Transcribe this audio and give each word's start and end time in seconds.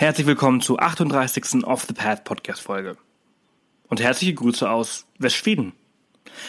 Herzlich 0.00 0.26
willkommen 0.26 0.62
zur 0.62 0.82
38. 0.82 1.62
Off 1.64 1.84
the 1.86 1.92
Path 1.92 2.24
Podcast 2.24 2.62
Folge. 2.62 2.96
Und 3.90 4.00
herzliche 4.00 4.32
Grüße 4.32 4.70
aus 4.70 5.04
Westschweden. 5.18 5.74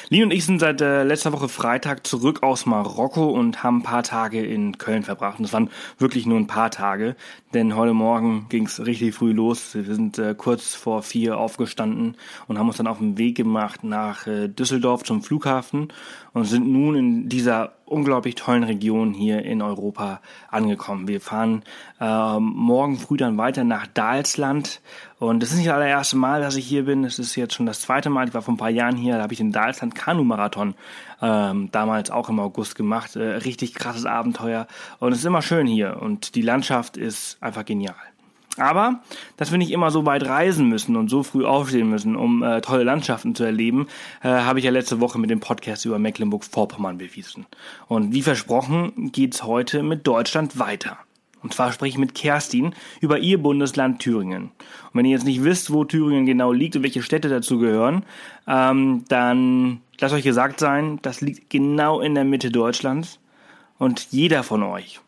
Lin 0.07 0.23
und 0.23 0.31
ich 0.31 0.45
sind 0.45 0.59
seit 0.59 0.79
äh, 0.79 1.03
letzter 1.03 1.33
Woche 1.33 1.49
Freitag 1.49 2.07
zurück 2.07 2.43
aus 2.43 2.65
Marokko 2.65 3.27
und 3.27 3.61
haben 3.61 3.79
ein 3.79 3.83
paar 3.83 4.03
Tage 4.03 4.41
in 4.41 4.77
Köln 4.77 5.03
verbracht. 5.03 5.37
Und 5.37 5.43
es 5.43 5.51
waren 5.51 5.69
wirklich 5.97 6.25
nur 6.25 6.37
ein 6.37 6.47
paar 6.47 6.71
Tage, 6.71 7.17
denn 7.53 7.75
heute 7.75 7.93
Morgen 7.93 8.47
ging 8.47 8.67
es 8.67 8.85
richtig 8.85 9.15
früh 9.15 9.33
los. 9.33 9.75
Wir 9.75 9.83
sind 9.83 10.17
äh, 10.17 10.33
kurz 10.33 10.73
vor 10.73 11.03
vier 11.03 11.37
aufgestanden 11.37 12.15
und 12.47 12.57
haben 12.57 12.69
uns 12.69 12.77
dann 12.77 12.87
auf 12.87 12.99
den 12.99 13.17
Weg 13.17 13.35
gemacht 13.35 13.83
nach 13.83 14.27
äh, 14.27 14.47
Düsseldorf 14.47 15.03
zum 15.03 15.23
Flughafen 15.23 15.91
und 16.31 16.45
sind 16.45 16.71
nun 16.71 16.95
in 16.95 17.27
dieser 17.27 17.73
unglaublich 17.91 18.35
tollen 18.35 18.63
Region 18.63 19.13
hier 19.13 19.43
in 19.43 19.61
Europa 19.61 20.21
angekommen. 20.49 21.07
Wir 21.07 21.21
fahren 21.21 21.63
äh, 21.99 22.39
morgen 22.39 22.97
früh 22.97 23.17
dann 23.17 23.37
weiter 23.37 23.63
nach 23.63 23.87
Dalsland 23.87 24.81
und 25.19 25.43
das 25.43 25.51
ist 25.51 25.57
nicht 25.57 25.67
das 25.67 25.75
allererste 25.75 26.17
Mal, 26.17 26.41
dass 26.41 26.55
ich 26.55 26.65
hier 26.65 26.85
bin. 26.85 27.03
Es 27.03 27.19
ist 27.19 27.35
jetzt 27.35 27.53
schon 27.53 27.65
das 27.65 27.81
zweite 27.81 28.09
Mal. 28.09 28.27
Ich 28.27 28.33
war 28.33 28.41
vor 28.41 28.53
ein 28.53 28.57
paar 28.57 28.69
Jahren 28.69 28.95
hier, 28.95 29.17
da 29.17 29.23
habe 29.23 29.33
ich 29.33 29.39
den 29.39 29.51
Dalsland 29.51 29.93
Kanu-Marathon 29.95 30.75
ähm, 31.21 31.69
damals 31.71 32.09
auch 32.09 32.29
im 32.29 32.39
August 32.39 32.75
gemacht. 32.75 33.15
Äh, 33.15 33.35
richtig 33.37 33.73
krasses 33.75 34.05
Abenteuer 34.05 34.67
und 34.99 35.11
es 35.11 35.19
ist 35.19 35.25
immer 35.25 35.41
schön 35.41 35.67
hier 35.67 36.01
und 36.01 36.35
die 36.35 36.41
Landschaft 36.41 36.97
ist 36.97 37.37
einfach 37.41 37.65
genial. 37.65 37.95
Aber, 38.57 39.01
dass 39.37 39.51
wir 39.51 39.57
nicht 39.57 39.71
immer 39.71 39.91
so 39.91 40.05
weit 40.05 40.25
reisen 40.25 40.67
müssen 40.67 40.97
und 40.97 41.09
so 41.09 41.23
früh 41.23 41.45
aufstehen 41.45 41.89
müssen, 41.89 42.17
um 42.17 42.43
äh, 42.43 42.59
tolle 42.59 42.83
Landschaften 42.83 43.33
zu 43.33 43.43
erleben, 43.45 43.87
äh, 44.21 44.27
habe 44.27 44.59
ich 44.59 44.65
ja 44.65 44.71
letzte 44.71 44.99
Woche 44.99 45.19
mit 45.19 45.29
dem 45.29 45.39
Podcast 45.39 45.85
über 45.85 45.99
Mecklenburg-Vorpommern 45.99 46.97
bewiesen. 46.97 47.45
Und 47.87 48.13
wie 48.13 48.21
versprochen 48.21 49.11
geht's 49.13 49.43
heute 49.43 49.83
mit 49.83 50.05
Deutschland 50.05 50.59
weiter. 50.59 50.97
Und 51.41 51.53
zwar 51.53 51.71
spreche 51.71 51.93
ich 51.93 51.97
mit 51.97 52.13
Kerstin 52.13 52.75
über 52.99 53.19
ihr 53.19 53.41
Bundesland 53.41 53.99
Thüringen. 53.99 54.43
Und 54.43 54.51
wenn 54.93 55.05
ihr 55.05 55.11
jetzt 55.11 55.25
nicht 55.25 55.43
wisst, 55.43 55.73
wo 55.73 55.85
Thüringen 55.85 56.25
genau 56.25 56.51
liegt 56.51 56.75
und 56.75 56.83
welche 56.83 57.01
Städte 57.01 57.29
dazu 57.29 57.57
gehören, 57.57 58.03
ähm, 58.47 59.05
dann 59.07 59.81
lasst 59.99 60.13
euch 60.13 60.23
gesagt 60.23 60.59
sein, 60.59 60.99
das 61.01 61.21
liegt 61.21 61.49
genau 61.49 62.01
in 62.01 62.15
der 62.15 62.25
Mitte 62.25 62.51
Deutschlands. 62.51 63.19
Und 63.79 64.11
jeder 64.11 64.43
von 64.43 64.61
euch 64.61 64.99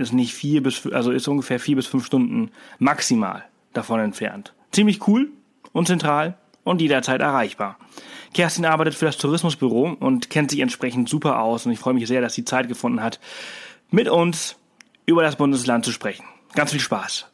ist 0.00 0.12
nicht 0.12 0.34
vier 0.34 0.62
bis, 0.62 0.86
also 0.86 1.10
ist 1.10 1.28
ungefähr 1.28 1.60
vier 1.60 1.76
bis 1.76 1.86
fünf 1.86 2.06
Stunden 2.06 2.50
maximal 2.78 3.44
davon 3.72 4.00
entfernt. 4.00 4.54
Ziemlich 4.72 5.06
cool 5.06 5.30
und 5.72 5.86
zentral 5.86 6.36
und 6.64 6.80
jederzeit 6.80 7.20
erreichbar. 7.20 7.78
Kerstin 8.34 8.64
arbeitet 8.64 8.94
für 8.94 9.06
das 9.06 9.16
Tourismusbüro 9.16 9.96
und 9.98 10.30
kennt 10.30 10.50
sich 10.50 10.60
entsprechend 10.60 11.08
super 11.08 11.40
aus 11.40 11.66
und 11.66 11.72
ich 11.72 11.78
freue 11.78 11.94
mich 11.94 12.06
sehr, 12.06 12.20
dass 12.20 12.34
sie 12.34 12.44
Zeit 12.44 12.68
gefunden 12.68 13.02
hat, 13.02 13.20
mit 13.90 14.08
uns 14.08 14.56
über 15.06 15.22
das 15.22 15.36
Bundesland 15.36 15.84
zu 15.84 15.92
sprechen. 15.92 16.24
Ganz 16.54 16.70
viel 16.70 16.80
Spaß. 16.80 17.29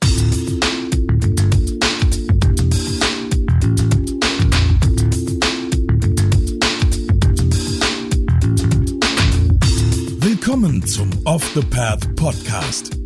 Willkommen 10.57 10.87
zum 10.87 11.11
Off 11.27 11.45
the 11.53 11.61
Path 11.61 12.17
Podcast. 12.17 12.97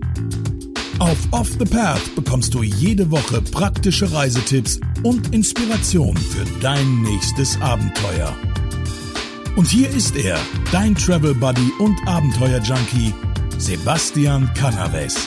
Auf 1.01 1.19
Off 1.33 1.49
the 1.59 1.65
Path 1.65 2.15
bekommst 2.15 2.55
du 2.55 2.63
jede 2.63 3.11
Woche 3.11 3.43
praktische 3.43 4.13
Reisetipps 4.13 4.79
und 5.03 5.35
Inspiration 5.35 6.17
für 6.17 6.45
dein 6.61 7.03
nächstes 7.03 7.61
Abenteuer. 7.61 8.33
Und 9.57 9.67
hier 9.67 9.91
ist 9.91 10.15
er, 10.15 10.39
dein 10.71 10.95
Travel 10.95 11.35
Buddy 11.35 11.73
und 11.81 11.99
Abenteuer 12.07 12.61
Junkie, 12.61 13.13
Sebastian 13.59 14.49
Canaves. 14.55 15.27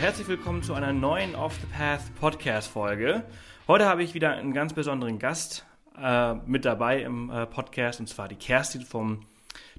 Herzlich 0.00 0.26
willkommen 0.26 0.64
zu 0.64 0.74
einer 0.74 0.92
neuen 0.92 1.36
Off 1.36 1.56
the 1.60 1.68
Path 1.78 2.12
Podcast 2.18 2.66
Folge. 2.66 3.22
Heute 3.68 3.86
habe 3.86 4.02
ich 4.02 4.14
wieder 4.14 4.32
einen 4.32 4.52
ganz 4.52 4.72
besonderen 4.72 5.20
Gast 5.20 5.64
äh, 6.00 6.34
mit 6.46 6.64
dabei 6.64 7.02
im 7.02 7.30
äh, 7.30 7.46
Podcast, 7.46 8.00
und 8.00 8.08
zwar 8.08 8.28
die 8.28 8.36
Kerstin 8.36 8.82
vom 8.82 9.20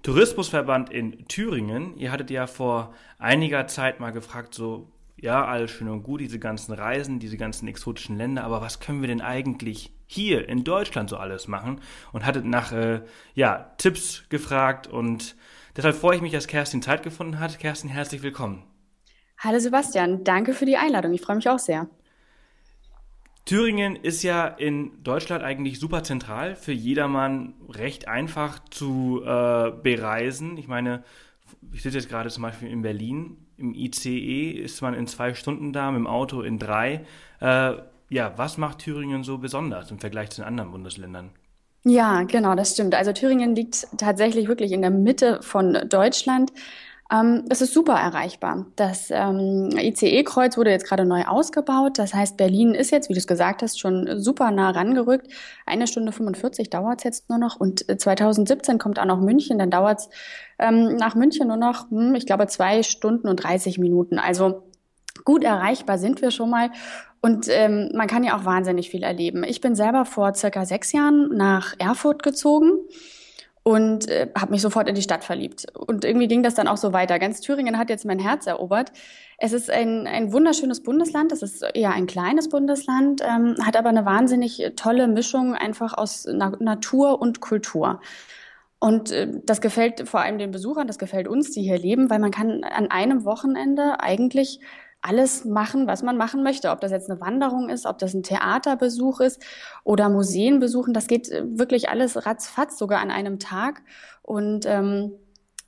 Tourismusverband 0.03 0.91
in 0.91 1.27
Thüringen. 1.27 1.97
Ihr 1.97 2.11
hattet 2.11 2.29
ja 2.29 2.47
vor 2.47 2.93
einiger 3.17 3.67
Zeit 3.67 3.99
mal 3.99 4.11
gefragt, 4.11 4.53
so, 4.53 4.91
ja, 5.17 5.45
alles 5.45 5.71
schön 5.71 5.89
und 5.89 6.03
gut, 6.03 6.21
diese 6.21 6.39
ganzen 6.39 6.73
Reisen, 6.73 7.19
diese 7.19 7.37
ganzen 7.37 7.67
exotischen 7.67 8.17
Länder, 8.17 8.43
aber 8.43 8.61
was 8.61 8.79
können 8.79 9.01
wir 9.01 9.07
denn 9.07 9.21
eigentlich 9.21 9.91
hier 10.05 10.47
in 10.47 10.63
Deutschland 10.63 11.09
so 11.09 11.17
alles 11.17 11.47
machen? 11.47 11.81
Und 12.11 12.25
hattet 12.25 12.45
nach, 12.45 12.71
äh, 12.71 13.01
ja, 13.33 13.71
Tipps 13.77 14.25
gefragt 14.29 14.87
und 14.87 15.35
deshalb 15.75 15.95
freue 15.95 16.17
ich 16.17 16.21
mich, 16.21 16.33
dass 16.33 16.47
Kerstin 16.47 16.81
Zeit 16.81 17.01
gefunden 17.01 17.39
hat. 17.39 17.57
Kerstin, 17.59 17.89
herzlich 17.89 18.21
willkommen. 18.21 18.63
Hallo 19.39 19.59
Sebastian, 19.59 20.23
danke 20.23 20.53
für 20.53 20.65
die 20.65 20.77
Einladung. 20.77 21.13
Ich 21.13 21.21
freue 21.21 21.37
mich 21.37 21.49
auch 21.49 21.59
sehr. 21.59 21.87
Thüringen 23.45 23.95
ist 23.95 24.23
ja 24.23 24.47
in 24.47 25.03
Deutschland 25.03 25.43
eigentlich 25.43 25.79
super 25.79 26.01
zentral, 26.03 26.55
für 26.55 26.71
jedermann 26.71 27.53
recht 27.69 28.07
einfach 28.07 28.59
zu 28.69 29.21
äh, 29.23 29.71
bereisen. 29.71 30.57
Ich 30.57 30.67
meine, 30.67 31.03
ich 31.71 31.83
sitze 31.83 31.97
jetzt 31.97 32.09
gerade 32.09 32.29
zum 32.29 32.41
Beispiel 32.41 32.69
in 32.69 32.81
Berlin, 32.81 33.37
im 33.57 33.73
ICE 33.73 34.49
ist 34.49 34.81
man 34.81 34.95
in 34.95 35.07
zwei 35.07 35.33
Stunden 35.35 35.73
da, 35.73 35.91
mit 35.91 35.99
dem 35.99 36.07
Auto 36.07 36.41
in 36.41 36.57
drei. 36.57 37.05
Äh, 37.39 37.73
ja, 38.09 38.33
was 38.35 38.57
macht 38.57 38.79
Thüringen 38.79 39.23
so 39.23 39.37
besonders 39.37 39.91
im 39.91 39.99
Vergleich 39.99 40.31
zu 40.31 40.41
den 40.41 40.47
anderen 40.47 40.71
Bundesländern? 40.71 41.29
Ja, 41.83 42.23
genau, 42.23 42.55
das 42.55 42.71
stimmt. 42.71 42.95
Also 42.95 43.13
Thüringen 43.13 43.55
liegt 43.55 43.87
tatsächlich 43.97 44.47
wirklich 44.47 44.71
in 44.71 44.81
der 44.81 44.89
Mitte 44.89 45.39
von 45.43 45.77
Deutschland. 45.87 46.51
Ähm, 47.11 47.45
es 47.49 47.61
ist 47.61 47.73
super 47.73 47.93
erreichbar. 47.93 48.65
Das 48.75 49.09
ähm, 49.11 49.69
ICE-Kreuz 49.77 50.57
wurde 50.57 50.71
jetzt 50.71 50.87
gerade 50.87 51.05
neu 51.05 51.23
ausgebaut. 51.23 51.99
Das 51.99 52.15
heißt, 52.15 52.35
Berlin 52.35 52.73
ist 52.73 52.91
jetzt, 52.91 53.09
wie 53.09 53.13
du 53.13 53.19
es 53.19 53.27
gesagt 53.27 53.61
hast, 53.61 53.79
schon 53.79 54.19
super 54.19 54.49
nah 54.49 54.71
rangerückt. 54.71 55.27
Eine 55.67 55.85
Stunde 55.85 56.11
45 56.11 56.71
dauert 56.71 56.99
es 56.99 57.03
jetzt 57.03 57.29
nur 57.29 57.37
noch. 57.37 57.59
Und 57.59 57.85
2017 58.01 58.75
äh, 58.75 58.77
kommt 58.79 58.97
auch 58.97 59.05
noch 59.05 59.21
München. 59.21 59.59
Dann 59.59 59.69
dauert 59.69 59.99
es 59.99 60.09
ähm, 60.57 60.95
nach 60.95 61.13
München 61.13 61.47
nur 61.47 61.57
noch, 61.57 61.91
hm, 61.91 62.15
ich 62.15 62.25
glaube, 62.25 62.47
zwei 62.47 62.81
Stunden 62.81 63.27
und 63.27 63.37
30 63.37 63.77
Minuten. 63.77 64.17
Also 64.17 64.63
gut 65.25 65.43
erreichbar 65.43 65.99
sind 65.99 66.23
wir 66.23 66.31
schon 66.31 66.49
mal. 66.49 66.71
Und 67.21 67.47
ähm, 67.49 67.91
man 67.93 68.07
kann 68.07 68.23
ja 68.23 68.35
auch 68.37 68.45
wahnsinnig 68.45 68.89
viel 68.89 69.03
erleben. 69.03 69.43
Ich 69.43 69.61
bin 69.61 69.75
selber 69.75 70.05
vor 70.05 70.33
circa 70.33 70.65
sechs 70.65 70.91
Jahren 70.91 71.29
nach 71.35 71.75
Erfurt 71.77 72.23
gezogen 72.23 72.71
und 73.67 74.07
äh, 74.09 74.29
habe 74.37 74.51
mich 74.51 74.61
sofort 74.61 74.87
in 74.87 74.93
die 74.93 75.01
Stadt 75.01 75.23
verliebt. 75.23 75.65
Und 75.73 76.05
irgendwie 76.05 76.27
ging 76.27 76.43
das 76.43 76.53
dann 76.53 76.67
auch 76.67 76.77
so 76.77 76.93
weiter. 76.93 77.17
Ganz 77.17 77.41
Thüringen 77.41 77.79
hat 77.79 77.89
jetzt 77.89 78.05
mein 78.05 78.19
Herz 78.19 78.45
erobert. 78.45 78.91
Es 79.39 79.53
ist 79.53 79.71
ein, 79.71 80.05
ein 80.05 80.31
wunderschönes 80.31 80.83
Bundesland. 80.83 81.31
Es 81.31 81.41
ist 81.41 81.65
eher 81.73 81.91
ein 81.91 82.05
kleines 82.05 82.47
Bundesland, 82.49 83.21
ähm, 83.23 83.55
hat 83.65 83.75
aber 83.75 83.89
eine 83.89 84.05
wahnsinnig 84.05 84.73
tolle 84.75 85.07
Mischung 85.07 85.55
einfach 85.55 85.97
aus 85.97 86.27
Na 86.31 86.51
Natur 86.59 87.19
und 87.19 87.41
Kultur. 87.41 88.01
Und 88.77 89.09
äh, 89.09 89.31
das 89.43 89.61
gefällt 89.61 90.07
vor 90.07 90.19
allem 90.19 90.37
den 90.37 90.51
Besuchern, 90.51 90.85
das 90.85 90.99
gefällt 90.99 91.27
uns, 91.27 91.49
die 91.49 91.63
hier 91.63 91.79
leben, 91.79 92.11
weil 92.11 92.19
man 92.19 92.29
kann 92.29 92.63
an 92.63 92.91
einem 92.91 93.25
Wochenende 93.25 93.99
eigentlich 93.99 94.59
alles 95.05 95.45
machen, 95.45 95.87
was 95.87 96.03
man 96.03 96.17
machen 96.17 96.43
möchte. 96.43 96.71
Ob 96.71 96.81
das 96.81 96.91
jetzt 96.91 97.09
eine 97.09 97.21
Wanderung 97.21 97.69
ist, 97.69 97.85
ob 97.85 97.99
das 97.99 98.13
ein 98.13 98.23
Theaterbesuch 98.23 99.19
ist 99.19 99.41
oder 99.83 100.09
Museen 100.09 100.59
besuchen, 100.59 100.93
das 100.93 101.07
geht 101.07 101.29
äh, 101.29 101.43
wirklich 101.45 101.89
alles 101.89 102.25
ratzfatz, 102.25 102.77
sogar 102.77 102.99
an 102.99 103.11
einem 103.11 103.39
Tag. 103.39 103.81
Und 104.21 104.65
ähm, 104.65 105.11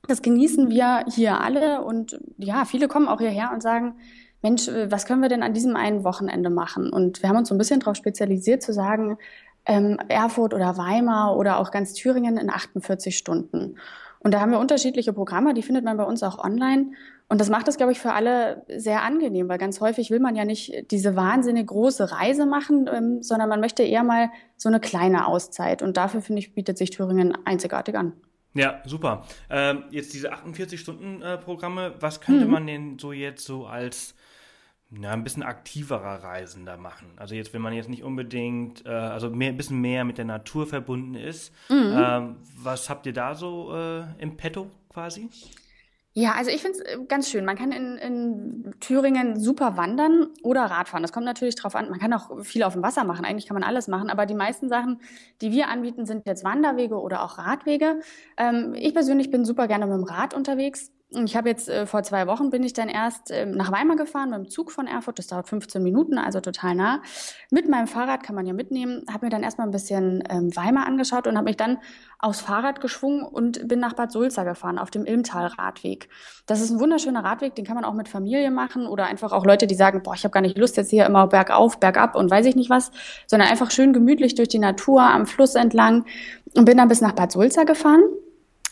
das 0.07 0.21
genießen 0.21 0.69
wir 0.69 1.05
hier 1.07 1.41
alle. 1.41 1.83
Und 1.83 2.19
ja, 2.37 2.65
viele 2.65 2.87
kommen 2.87 3.07
auch 3.07 3.19
hierher 3.19 3.51
und 3.53 3.61
sagen, 3.61 3.95
Mensch, 4.41 4.67
äh, 4.67 4.91
was 4.91 5.05
können 5.05 5.21
wir 5.21 5.29
denn 5.29 5.43
an 5.43 5.53
diesem 5.53 5.75
einen 5.75 6.03
Wochenende 6.03 6.49
machen? 6.49 6.91
Und 6.91 7.21
wir 7.21 7.29
haben 7.29 7.37
uns 7.37 7.49
so 7.49 7.55
ein 7.55 7.57
bisschen 7.59 7.79
darauf 7.79 7.95
spezialisiert 7.95 8.61
zu 8.63 8.73
sagen, 8.73 9.17
ähm, 9.65 9.99
Erfurt 10.07 10.53
oder 10.53 10.77
Weimar 10.77 11.35
oder 11.35 11.59
auch 11.59 11.71
ganz 11.71 11.93
Thüringen 11.93 12.37
in 12.37 12.49
48 12.49 13.17
Stunden. 13.17 13.75
Und 14.27 14.33
da 14.33 14.41
haben 14.41 14.51
wir 14.51 14.59
unterschiedliche 14.59 15.13
Programme, 15.13 15.53
die 15.53 15.61
findet 15.61 15.85
man 15.85 15.95
bei 15.95 16.03
uns 16.03 16.21
auch 16.21 16.37
online. 16.37 16.87
Und 17.29 17.39
das 17.39 17.49
macht 17.49 17.69
es, 17.69 17.77
glaube 17.77 17.93
ich, 17.93 17.99
für 18.01 18.11
alle 18.11 18.65
sehr 18.67 19.01
angenehm, 19.03 19.47
weil 19.47 19.57
ganz 19.57 19.79
häufig 19.79 20.11
will 20.11 20.19
man 20.19 20.35
ja 20.35 20.43
nicht 20.43 20.91
diese 20.91 21.15
wahnsinnig 21.15 21.67
große 21.67 22.11
Reise 22.11 22.45
machen, 22.45 22.89
ähm, 22.93 23.23
sondern 23.23 23.47
man 23.47 23.61
möchte 23.61 23.83
eher 23.83 24.03
mal 24.03 24.29
so 24.57 24.67
eine 24.67 24.81
kleine 24.81 25.27
Auszeit. 25.27 25.81
Und 25.81 25.95
dafür, 25.95 26.21
finde 26.21 26.41
ich, 26.41 26.53
bietet 26.53 26.77
sich 26.77 26.89
Thüringen 26.89 27.37
einzigartig 27.45 27.95
an. 27.95 28.11
Ja, 28.53 28.81
super. 28.83 29.23
Ähm, 29.49 29.85
jetzt 29.91 30.13
diese 30.13 30.33
48-Stunden-Programme, 30.33 31.95
was 32.01 32.19
könnte 32.19 32.43
mhm. 32.47 32.51
man 32.51 32.67
denn 32.67 32.99
so 32.99 33.13
jetzt 33.13 33.45
so 33.45 33.65
als 33.65 34.13
ja, 34.91 35.11
ein 35.11 35.23
bisschen 35.23 35.43
aktiverer 35.43 36.23
Reisender 36.23 36.77
machen. 36.77 37.07
Also 37.17 37.35
jetzt, 37.35 37.53
wenn 37.53 37.61
man 37.61 37.73
jetzt 37.73 37.89
nicht 37.89 38.03
unbedingt, 38.03 38.85
äh, 38.85 38.89
also 38.89 39.29
mehr, 39.29 39.49
ein 39.49 39.57
bisschen 39.57 39.81
mehr 39.81 40.05
mit 40.05 40.17
der 40.17 40.25
Natur 40.25 40.65
verbunden 40.65 41.15
ist. 41.15 41.53
Mhm. 41.69 41.93
Ähm, 41.97 42.35
was 42.57 42.89
habt 42.89 43.05
ihr 43.05 43.13
da 43.13 43.35
so 43.35 43.75
äh, 43.75 44.03
im 44.19 44.37
Petto 44.37 44.67
quasi? 44.89 45.29
Ja, 46.13 46.31
also 46.31 46.49
ich 46.49 46.63
finde 46.63 46.79
es 46.79 46.83
äh, 46.83 46.97
ganz 47.07 47.29
schön. 47.29 47.45
Man 47.45 47.57
kann 47.57 47.71
in, 47.71 47.97
in 47.97 48.73
Thüringen 48.79 49.39
super 49.39 49.77
wandern 49.77 50.29
oder 50.41 50.63
Radfahren. 50.63 51.03
Das 51.03 51.11
kommt 51.11 51.27
natürlich 51.27 51.53
drauf 51.53 51.75
an. 51.75 51.91
Man 51.91 51.99
kann 51.99 52.11
auch 52.13 52.43
viel 52.43 52.63
auf 52.63 52.73
dem 52.73 52.81
Wasser 52.81 53.03
machen. 53.03 53.23
Eigentlich 53.23 53.45
kann 53.45 53.53
man 53.53 53.63
alles 53.63 53.87
machen. 53.87 54.09
Aber 54.09 54.25
die 54.25 54.33
meisten 54.33 54.67
Sachen, 54.67 54.99
die 55.41 55.51
wir 55.51 55.67
anbieten, 55.67 56.07
sind 56.07 56.25
jetzt 56.25 56.43
Wanderwege 56.43 56.99
oder 56.99 57.23
auch 57.23 57.37
Radwege. 57.37 57.99
Ähm, 58.35 58.73
ich 58.73 58.95
persönlich 58.95 59.29
bin 59.29 59.45
super 59.45 59.67
gerne 59.67 59.85
mit 59.85 59.95
dem 59.95 60.05
Rad 60.05 60.33
unterwegs. 60.33 60.91
Ich 61.09 61.37
habe 61.37 61.47
jetzt 61.47 61.69
äh, 61.69 61.85
vor 61.85 62.03
zwei 62.03 62.27
Wochen 62.27 62.49
bin 62.49 62.63
ich 62.63 62.73
dann 62.73 62.89
erst 62.89 63.31
ähm, 63.31 63.51
nach 63.51 63.71
Weimar 63.71 63.95
gefahren 63.95 64.29
mit 64.29 64.39
dem 64.39 64.49
Zug 64.49 64.71
von 64.71 64.87
Erfurt. 64.87 65.19
Das 65.19 65.27
dauert 65.27 65.47
15 65.47 65.81
Minuten, 65.81 66.17
also 66.17 66.41
total 66.41 66.75
nah. 66.75 67.01
Mit 67.49 67.69
meinem 67.69 67.87
Fahrrad 67.87 68.23
kann 68.23 68.35
man 68.35 68.45
ja 68.45 68.51
mitnehmen. 68.51 69.05
Habe 69.09 69.27
mir 69.27 69.29
dann 69.29 69.41
erstmal 69.41 69.67
ein 69.67 69.71
bisschen 69.71 70.21
ähm, 70.29 70.53
Weimar 70.53 70.85
angeschaut 70.85 71.25
und 71.25 71.37
habe 71.37 71.45
mich 71.45 71.55
dann 71.55 71.77
aufs 72.19 72.41
Fahrrad 72.41 72.81
geschwungen 72.81 73.23
und 73.23 73.69
bin 73.69 73.79
nach 73.79 73.93
Bad 73.93 74.11
Sulza 74.11 74.43
gefahren 74.43 74.77
auf 74.77 74.91
dem 74.91 75.05
Ilmtal-Radweg. 75.05 76.09
Das 76.45 76.59
ist 76.59 76.71
ein 76.71 76.79
wunderschöner 76.79 77.23
Radweg, 77.23 77.55
den 77.55 77.63
kann 77.63 77.75
man 77.75 77.85
auch 77.85 77.93
mit 77.93 78.09
Familie 78.09 78.51
machen 78.51 78.85
oder 78.85 79.05
einfach 79.05 79.31
auch 79.31 79.45
Leute, 79.45 79.65
die 79.65 79.75
sagen, 79.75 80.03
boah, 80.03 80.13
ich 80.13 80.25
habe 80.25 80.33
gar 80.33 80.41
nicht 80.41 80.57
Lust 80.57 80.75
jetzt 80.75 80.89
hier 80.89 81.05
immer 81.05 81.27
bergauf, 81.27 81.79
bergab 81.79 82.15
und 82.15 82.29
weiß 82.29 82.45
ich 82.47 82.57
nicht 82.57 82.69
was, 82.69 82.91
sondern 83.27 83.47
einfach 83.47 83.71
schön 83.71 83.93
gemütlich 83.93 84.35
durch 84.35 84.49
die 84.49 84.59
Natur 84.59 85.03
am 85.03 85.25
Fluss 85.25 85.55
entlang 85.55 86.05
und 86.53 86.65
bin 86.65 86.77
dann 86.77 86.89
bis 86.89 86.99
nach 86.99 87.13
Bad 87.13 87.31
Sulza 87.31 87.63
gefahren. 87.63 88.01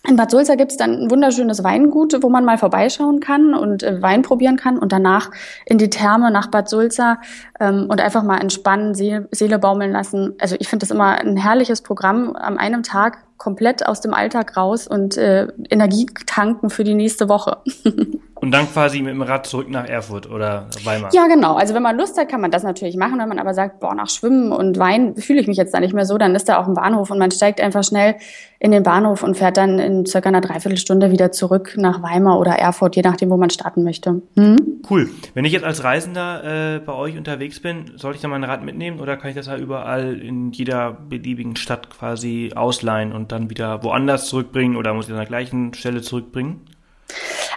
In 0.07 0.17
Bad 0.17 0.29
Sulza 0.29 0.55
gibt's 0.55 0.77
dann 0.77 0.91
ein 0.91 1.11
wunderschönes 1.11 1.63
Weingut, 1.63 2.21
wo 2.21 2.29
man 2.29 2.45
mal 2.45 2.57
vorbeischauen 2.57 3.19
kann 3.19 3.55
und 3.55 3.81
äh, 3.81 4.01
Wein 4.01 4.21
probieren 4.21 4.55
kann 4.55 4.77
und 4.77 4.91
danach 4.91 5.31
in 5.65 5.77
die 5.77 5.89
Therme 5.89 6.31
nach 6.31 6.47
Bad 6.47 6.69
Sulza 6.69 7.19
ähm, 7.59 7.87
und 7.89 7.99
einfach 8.01 8.23
mal 8.23 8.39
entspannen, 8.39 8.93
Seele, 8.93 9.27
Seele 9.31 9.57
baumeln 9.57 9.91
lassen. 9.91 10.33
Also 10.39 10.55
ich 10.59 10.67
finde 10.67 10.85
das 10.85 10.91
immer 10.91 11.19
ein 11.19 11.37
herrliches 11.37 11.81
Programm, 11.81 12.35
am 12.35 12.57
einem 12.57 12.83
Tag 12.83 13.23
komplett 13.37 13.85
aus 13.85 14.01
dem 14.01 14.13
Alltag 14.13 14.55
raus 14.57 14.87
und 14.87 15.17
äh, 15.17 15.47
Energie 15.69 16.07
tanken 16.25 16.69
für 16.69 16.83
die 16.83 16.93
nächste 16.93 17.29
Woche. 17.29 17.57
Und 18.35 18.51
dann 18.51 18.69
quasi 18.71 19.01
mit 19.01 19.13
dem 19.13 19.21
Rad 19.21 19.47
zurück 19.47 19.69
nach 19.69 19.87
Erfurt 19.87 20.29
oder 20.29 20.67
Weimar. 20.83 21.09
Ja, 21.13 21.25
genau. 21.27 21.55
Also 21.55 21.73
wenn 21.73 21.81
man 21.81 21.97
Lust 21.97 22.17
hat, 22.17 22.27
kann 22.29 22.41
man 22.41 22.51
das 22.51 22.63
natürlich 22.63 22.97
machen. 22.97 23.17
Wenn 23.17 23.29
man 23.29 23.39
aber 23.39 23.53
sagt, 23.53 23.79
boah, 23.79 23.95
nach 23.95 24.09
Schwimmen 24.09 24.51
und 24.51 24.77
Wein 24.77 25.15
fühle 25.15 25.39
ich 25.39 25.47
mich 25.47 25.57
jetzt 25.57 25.73
da 25.73 25.79
nicht 25.79 25.93
mehr 25.93 26.05
so, 26.05 26.17
dann 26.17 26.35
ist 26.35 26.49
da 26.49 26.59
auch 26.59 26.67
ein 26.67 26.73
Bahnhof 26.73 27.09
und 27.09 27.17
man 27.17 27.31
steigt 27.31 27.61
einfach 27.61 27.83
schnell 27.83 28.15
in 28.59 28.71
den 28.71 28.83
Bahnhof 28.83 29.23
und 29.23 29.35
fährt 29.35 29.57
dann 29.57 29.79
in 29.79 30.05
circa 30.05 30.29
einer 30.29 30.41
Dreiviertelstunde 30.41 31.11
wieder 31.11 31.31
zurück 31.31 31.75
nach 31.77 32.01
Weimar 32.01 32.39
oder 32.39 32.53
Erfurt, 32.53 32.95
je 32.95 33.03
nachdem, 33.03 33.29
wo 33.29 33.37
man 33.37 33.49
starten 33.49 33.83
möchte. 33.83 34.21
Hm? 34.35 34.81
Cool. 34.89 35.09
Wenn 35.33 35.45
ich 35.45 35.53
jetzt 35.53 35.65
als 35.65 35.83
Reisender 35.83 36.75
äh, 36.75 36.79
bei 36.79 36.93
euch 36.93 37.17
unterwegs 37.17 37.59
bin, 37.59 37.91
soll 37.95 38.15
ich 38.15 38.21
dann 38.21 38.31
mein 38.31 38.43
Rad 38.43 38.63
mitnehmen 38.63 38.99
oder 38.99 39.17
kann 39.17 39.29
ich 39.29 39.35
das 39.35 39.47
ja 39.47 39.57
überall 39.57 40.19
in 40.19 40.51
jeder 40.51 40.91
beliebigen 40.91 41.55
Stadt 41.55 41.89
quasi 41.89 42.51
ausleihen 42.55 43.11
und 43.11 43.24
dann 43.31 43.49
wieder 43.49 43.83
woanders 43.83 44.27
zurückbringen 44.27 44.75
oder 44.75 44.93
muss 44.93 45.05
ich 45.05 45.11
an 45.11 45.17
der 45.17 45.27
gleichen 45.27 45.73
Stelle 45.73 46.01
zurückbringen? 46.01 46.61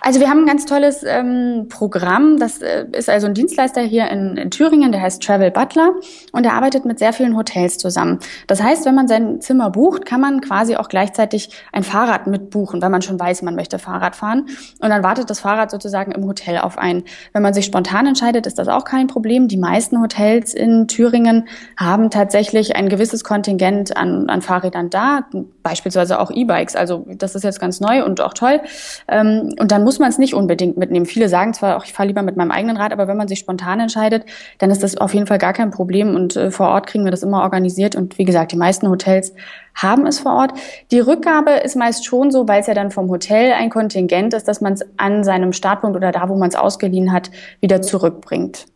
Also 0.01 0.21
wir 0.21 0.31
haben 0.31 0.41
ein 0.41 0.47
ganz 0.47 0.65
tolles 0.65 1.03
ähm, 1.05 1.67
Programm. 1.69 2.39
Das 2.39 2.63
äh, 2.63 2.87
ist 2.93 3.11
also 3.11 3.27
ein 3.27 3.35
Dienstleister 3.35 3.83
hier 3.83 4.09
in, 4.09 4.37
in, 4.37 4.51
Thüringen, 4.51 4.93
der 4.93 5.03
heißt 5.03 5.23
Travel 5.23 5.51
Butler 5.51 5.93
und 6.33 6.45
der 6.45 6.55
arbeitet 6.55 6.85
mit 6.85 6.99
sehr 6.99 7.13
vielen 7.13 7.37
Hotels 7.37 7.79
zusammen. 7.79 8.19
Das 8.47 8.63
heißt, 8.63 8.87
wenn 8.87 8.95
man 8.95 9.09
sein 9.09 9.41
Zimmer 9.41 9.71
bucht, 9.71 10.07
kann 10.07 10.21
man 10.21 10.41
quasi 10.41 10.77
auch 10.77 10.89
gleichzeitig 10.89 11.51
ein 11.73 11.83
Fahrrad 11.83 12.27
mitbuchen, 12.27 12.81
wenn 12.81 12.91
man 12.91 13.03
schon 13.03 13.19
weiß, 13.19 13.43
man 13.43 13.55
möchte 13.55 13.79
Fahrrad 13.79 14.17
fahren. 14.17 14.47
Und 14.81 14.89
dann 14.89 15.03
wartet 15.03 15.31
das 15.31 15.41
Fahrrad 15.41 15.71
sozusagen 15.71 16.13
im 16.13 16.25
Hotel 16.25 16.59
auf 16.59 16.79
einen. 16.79 17.05
Wenn 17.33 17.43
man 17.43 17.55
sich 17.55 17.67
spontan 17.67 18.07
entscheidet, 18.07 18.47
ist 18.47 18.59
das 18.59 18.69
auch 18.69 18.85
kein 18.85 19.09
Problem. 19.09 19.49
Die 19.49 19.57
meisten 19.57 20.01
Hotels 20.01 20.55
in 20.55 20.89
Thüringen 20.89 21.49
haben 21.77 22.11
tatsächlich 22.11 22.77
ein 22.77 22.89
gewisses 22.89 23.25
Kontingent 23.25 23.97
an, 23.97 24.29
an 24.31 24.43
Fahrrädern 24.43 24.91
da, 24.91 25.29
beispielsweise 25.69 26.19
auch 26.19 26.31
E-Bikes. 26.31 26.77
Also 26.77 27.05
das 27.07 27.35
ist 27.35 27.43
jetzt 27.43 27.61
ganz 27.61 27.81
neu 27.81 28.05
und 28.05 28.21
auch 28.21 28.33
toll. 28.33 28.61
Ähm, 29.07 29.55
und 29.61 29.71
dann 29.71 29.85
muss 29.85 29.99
man 29.99 30.09
es 30.09 30.19
nicht 30.19 30.35
unbedingt 30.35 30.77
mitnehmen. 30.77 31.07
Viele 31.07 31.29
sagen 31.29 31.53
zwar 31.53 31.77
auch, 31.77 31.85
ich 31.85 31.93
fahre 31.93 32.07
lieber 32.07 32.23
mit 32.23 32.37
meinem 32.37 32.51
eigenen 32.51 32.77
Rad, 32.77 32.93
aber 32.93 33.07
wenn 33.09 33.17
man 33.17 33.29
sich 33.29 33.39
spontan 33.39 33.81
entscheidet, 33.81 34.25
dann 34.59 34.71
ist 34.71 34.83
das 34.83 34.97
auf 34.97 35.13
jeden 35.13 35.27
Fall 35.27 35.39
gar 35.39 35.53
kein 35.53 35.71
Problem. 35.71 36.15
Und 36.15 36.37
äh, 36.37 36.51
vor 36.51 36.69
Ort 36.69 36.87
kriegen 36.87 37.05
wir 37.05 37.11
das 37.11 37.23
immer 37.23 37.43
organisiert. 37.43 37.97
Und 37.97 38.19
wie 38.19 38.25
gesagt, 38.25 38.53
die 38.53 38.57
meisten 38.57 38.89
Hotels 38.89 39.35
haben 39.75 40.07
es 40.07 40.21
vor 40.21 40.33
Ort. 40.33 40.53
Die 40.91 41.01
Rückgabe 41.01 41.51
ist 41.51 41.77
meist 41.77 42.05
schon 42.07 42.31
so, 42.31 42.49
weil 42.49 42.61
es 42.61 42.67
ja 42.67 42.75
dann 42.75 42.91
vom 42.91 43.11
Hotel 43.11 43.53
ein 43.53 43.71
Kontingent 43.71 44.35
ist, 44.35 44.49
dass 44.49 44.61
man 44.61 44.73
es 44.73 44.85
an 44.97 45.23
seinem 45.23 45.53
Startpunkt 45.53 45.97
oder 45.97 46.13
da, 46.13 46.29
wo 46.29 46.37
man 46.37 46.49
es 46.49 46.57
ausgeliehen 46.57 47.13
hat, 47.13 47.31
wieder 47.61 47.83
zurückbringt. 47.83 48.67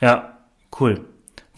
Ja, 0.00 0.30
cool. 0.80 1.04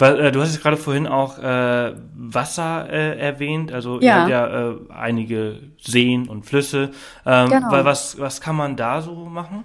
Weil, 0.00 0.18
äh, 0.18 0.32
du 0.32 0.40
hast 0.40 0.52
jetzt 0.52 0.62
gerade 0.62 0.78
vorhin 0.78 1.06
auch 1.06 1.38
äh, 1.38 1.92
Wasser 2.16 2.88
äh, 2.90 3.18
erwähnt, 3.18 3.70
also 3.70 4.00
ja. 4.00 4.00
ihr 4.00 4.14
habt 4.14 4.30
ja 4.30 4.70
äh, 4.70 4.74
einige 4.88 5.58
Seen 5.78 6.26
und 6.28 6.46
Flüsse. 6.46 6.90
Ähm, 7.26 7.50
genau. 7.50 7.70
Weil 7.70 7.84
was, 7.84 8.18
was 8.18 8.40
kann 8.40 8.56
man 8.56 8.76
da 8.76 9.02
so 9.02 9.14
machen? 9.14 9.64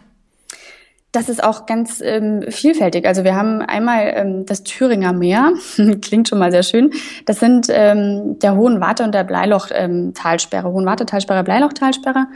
Das 1.14 1.30
ist 1.30 1.42
auch 1.42 1.66
ganz 1.66 2.02
ähm, 2.04 2.44
vielfältig. 2.50 3.06
Also 3.06 3.24
wir 3.24 3.36
haben 3.38 3.62
einmal 3.62 4.12
ähm, 4.14 4.46
das 4.46 4.64
Thüringer 4.64 5.14
Meer, 5.14 5.54
klingt 6.02 6.28
schon 6.28 6.40
mal 6.40 6.52
sehr 6.52 6.64
schön. 6.64 6.92
Das 7.26 7.40
sind 7.40 7.68
ähm, 7.70 8.38
der 8.40 8.58
Hohenwarte 8.58 9.06
und 9.06 9.16
der 9.16 9.24
Bleiloch-Talsperre, 9.24 10.68
ähm, 10.68 10.74
Hohenwarte-Talsperre, 10.74 11.46
Bleiloch-Talsperre. 11.46 12.28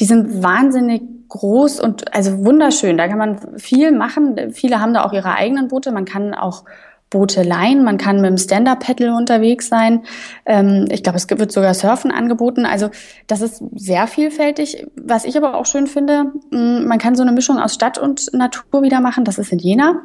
Die 0.00 0.06
sind 0.06 0.42
wahnsinnig 0.42 1.02
groß 1.28 1.80
und 1.80 2.14
also 2.14 2.42
wunderschön. 2.42 2.96
Da 2.96 3.08
kann 3.08 3.18
man 3.18 3.58
viel 3.58 3.92
machen. 3.92 4.52
Viele 4.52 4.80
haben 4.80 4.94
da 4.94 5.04
auch 5.04 5.12
ihre 5.12 5.34
eigenen 5.34 5.68
Boote. 5.68 5.92
Man 5.92 6.06
kann 6.06 6.32
auch 6.32 6.64
Boote 7.12 7.42
leihen. 7.42 7.84
Man 7.84 7.98
kann 7.98 8.20
mit 8.20 8.30
dem 8.30 8.38
Stand-Up-Paddle 8.38 9.14
unterwegs 9.14 9.68
sein. 9.68 10.02
Ähm, 10.44 10.86
ich 10.90 11.02
glaube, 11.02 11.18
es 11.18 11.28
wird 11.30 11.52
sogar 11.52 11.74
Surfen 11.74 12.10
angeboten. 12.10 12.66
Also 12.66 12.90
das 13.26 13.40
ist 13.40 13.62
sehr 13.74 14.06
vielfältig. 14.06 14.86
Was 14.96 15.24
ich 15.24 15.36
aber 15.36 15.54
auch 15.54 15.66
schön 15.66 15.86
finde, 15.86 16.32
man 16.50 16.98
kann 16.98 17.14
so 17.14 17.22
eine 17.22 17.32
Mischung 17.32 17.58
aus 17.58 17.74
Stadt 17.74 17.98
und 17.98 18.32
Natur 18.32 18.82
wieder 18.82 19.00
machen. 19.00 19.24
Das 19.24 19.38
ist 19.38 19.52
in 19.52 19.58
Jena. 19.58 20.02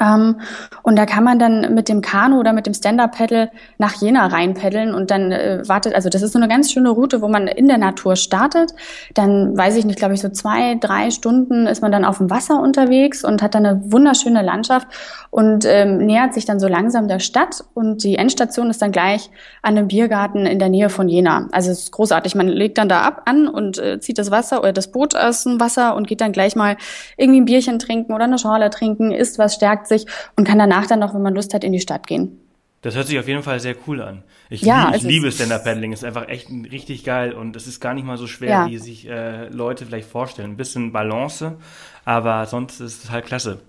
Ähm, 0.00 0.40
und 0.82 0.96
da 0.96 1.06
kann 1.06 1.24
man 1.24 1.38
dann 1.38 1.74
mit 1.74 1.88
dem 1.88 2.00
Kanu 2.00 2.40
oder 2.40 2.52
mit 2.52 2.66
dem 2.66 2.74
Stand-Up-Paddle 2.74 3.50
nach 3.78 3.94
Jena 3.94 4.26
reinpaddeln 4.26 4.94
und 4.94 5.10
dann 5.10 5.32
äh, 5.32 5.62
wartet, 5.66 5.94
also 5.94 6.08
das 6.08 6.22
ist 6.22 6.32
so 6.32 6.38
eine 6.38 6.48
ganz 6.48 6.72
schöne 6.72 6.90
Route, 6.90 7.22
wo 7.22 7.28
man 7.28 7.46
in 7.46 7.68
der 7.68 7.78
Natur 7.78 8.16
startet. 8.16 8.74
Dann 9.14 9.56
weiß 9.56 9.76
ich 9.76 9.84
nicht, 9.84 9.98
glaube 9.98 10.14
ich, 10.14 10.20
so 10.20 10.28
zwei, 10.28 10.74
drei 10.76 11.10
Stunden 11.10 11.66
ist 11.66 11.82
man 11.82 11.92
dann 11.92 12.04
auf 12.04 12.18
dem 12.18 12.30
Wasser 12.30 12.60
unterwegs 12.60 13.24
und 13.24 13.42
hat 13.42 13.54
dann 13.54 13.66
eine 13.66 13.92
wunderschöne 13.92 14.42
Landschaft 14.42 14.88
und 15.30 15.64
ähm, 15.66 15.98
nähert 15.98 16.34
sich 16.34 16.44
dann 16.44 16.60
so 16.60 16.68
langsam 16.68 17.08
der 17.08 17.20
Stadt 17.20 17.64
und 17.74 18.02
die 18.04 18.16
Endstation 18.16 18.70
ist 18.70 18.82
dann 18.82 18.92
gleich 18.92 19.30
an 19.62 19.76
einem 19.76 19.88
Biergarten 19.88 20.46
in 20.46 20.58
der 20.58 20.68
Nähe 20.68 20.88
von 20.88 21.08
Jena. 21.08 21.48
Also 21.52 21.70
es 21.70 21.84
ist 21.84 21.92
großartig. 21.92 22.34
Man 22.34 22.48
legt 22.48 22.78
dann 22.78 22.88
da 22.88 23.02
ab 23.02 23.22
an 23.26 23.48
und 23.48 23.78
äh, 23.78 24.00
zieht 24.00 24.18
das 24.18 24.30
Wasser 24.30 24.60
oder 24.60 24.72
das 24.72 24.90
Boot 24.90 25.14
aus 25.14 25.44
dem 25.44 25.60
Wasser 25.60 25.94
und 25.94 26.06
geht 26.06 26.20
dann 26.20 26.32
gleich 26.32 26.56
mal 26.56 26.76
irgendwie 27.16 27.40
ein 27.40 27.44
Bierchen 27.44 27.78
trinken 27.78 28.12
oder 28.12 28.24
eine 28.24 28.38
Schorle 28.38 28.70
trinken, 28.70 29.12
isst 29.12 29.38
was 29.38 29.54
stärkt 29.54 29.83
packt 29.84 29.88
sich 29.88 30.06
und 30.36 30.46
kann 30.46 30.58
danach 30.58 30.86
dann 30.86 30.98
noch, 30.98 31.14
wenn 31.14 31.22
man 31.22 31.34
Lust 31.34 31.54
hat, 31.54 31.64
in 31.64 31.72
die 31.72 31.80
Stadt 31.80 32.06
gehen. 32.06 32.40
Das 32.82 32.94
hört 32.94 33.06
sich 33.06 33.18
auf 33.18 33.26
jeden 33.26 33.42
Fall 33.42 33.60
sehr 33.60 33.76
cool 33.86 34.02
an. 34.02 34.24
Ich, 34.50 34.60
ja, 34.60 34.88
lieb, 34.88 34.96
ich 34.96 35.02
liebe 35.04 35.32
Stand-Up-Paddling. 35.32 35.94
Es 35.94 36.00
ist 36.00 36.04
einfach 36.04 36.28
echt 36.28 36.50
richtig 36.50 37.02
geil 37.02 37.32
und 37.32 37.56
es 37.56 37.66
ist 37.66 37.80
gar 37.80 37.94
nicht 37.94 38.04
mal 38.04 38.18
so 38.18 38.26
schwer, 38.26 38.50
ja. 38.50 38.66
wie 38.66 38.76
sich 38.76 39.08
äh, 39.08 39.48
Leute 39.48 39.86
vielleicht 39.86 40.08
vorstellen. 40.08 40.50
Ein 40.50 40.56
bisschen 40.58 40.92
Balance, 40.92 41.56
aber 42.04 42.44
sonst 42.44 42.80
ist 42.80 43.04
es 43.04 43.10
halt 43.10 43.24
klasse. 43.24 43.60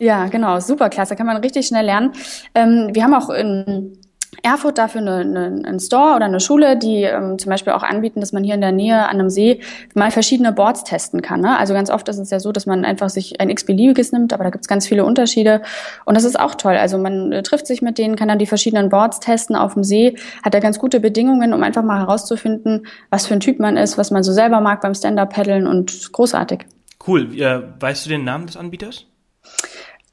Ja, 0.00 0.26
genau, 0.26 0.58
super 0.58 0.88
klasse. 0.88 1.14
Kann 1.14 1.26
man 1.26 1.36
richtig 1.36 1.68
schnell 1.68 1.86
lernen. 1.86 2.12
Ähm, 2.56 2.90
wir 2.92 3.04
haben 3.04 3.14
auch 3.14 3.30
in 3.30 3.96
Erfurt 4.42 4.78
dafür 4.78 5.00
eine, 5.00 5.16
eine, 5.16 5.62
einen 5.66 5.80
Store 5.80 6.16
oder 6.16 6.26
eine 6.26 6.40
Schule, 6.40 6.76
die 6.76 7.02
ähm, 7.02 7.38
zum 7.38 7.50
Beispiel 7.50 7.72
auch 7.72 7.82
anbieten, 7.82 8.20
dass 8.20 8.32
man 8.32 8.44
hier 8.44 8.54
in 8.54 8.60
der 8.60 8.72
Nähe 8.72 8.96
an 8.96 9.20
einem 9.20 9.30
See 9.30 9.60
mal 9.94 10.10
verschiedene 10.10 10.52
Boards 10.52 10.84
testen 10.84 11.22
kann. 11.22 11.40
Ne? 11.40 11.58
Also 11.58 11.74
ganz 11.74 11.90
oft 11.90 12.08
ist 12.08 12.18
es 12.18 12.30
ja 12.30 12.40
so, 12.40 12.52
dass 12.52 12.66
man 12.66 12.84
einfach 12.84 13.10
sich 13.10 13.40
ein 13.40 13.50
x-beliebiges 13.50 14.12
nimmt, 14.12 14.32
aber 14.32 14.44
da 14.44 14.50
gibt 14.50 14.64
es 14.64 14.68
ganz 14.68 14.86
viele 14.86 15.04
Unterschiede. 15.04 15.62
Und 16.04 16.16
das 16.16 16.24
ist 16.24 16.38
auch 16.38 16.54
toll. 16.54 16.76
Also 16.76 16.98
man 16.98 17.32
äh, 17.32 17.42
trifft 17.42 17.66
sich 17.66 17.82
mit 17.82 17.98
denen, 17.98 18.16
kann 18.16 18.28
dann 18.28 18.38
die 18.38 18.46
verschiedenen 18.46 18.88
Boards 18.88 19.20
testen 19.20 19.56
auf 19.56 19.74
dem 19.74 19.84
See, 19.84 20.16
hat 20.42 20.54
da 20.54 20.60
ganz 20.60 20.78
gute 20.78 21.00
Bedingungen, 21.00 21.52
um 21.52 21.62
einfach 21.62 21.82
mal 21.82 21.98
herauszufinden, 21.98 22.86
was 23.10 23.26
für 23.26 23.34
ein 23.34 23.40
Typ 23.40 23.60
man 23.60 23.76
ist, 23.76 23.98
was 23.98 24.10
man 24.10 24.22
so 24.22 24.32
selber 24.32 24.60
mag 24.60 24.80
beim 24.80 24.94
Stand-Up-Paddeln 24.94 25.66
und 25.66 26.12
großartig. 26.12 26.66
Cool. 27.06 27.38
Äh, 27.38 27.62
weißt 27.80 28.06
du 28.06 28.10
den 28.10 28.24
Namen 28.24 28.46
des 28.46 28.56
Anbieters? 28.56 29.06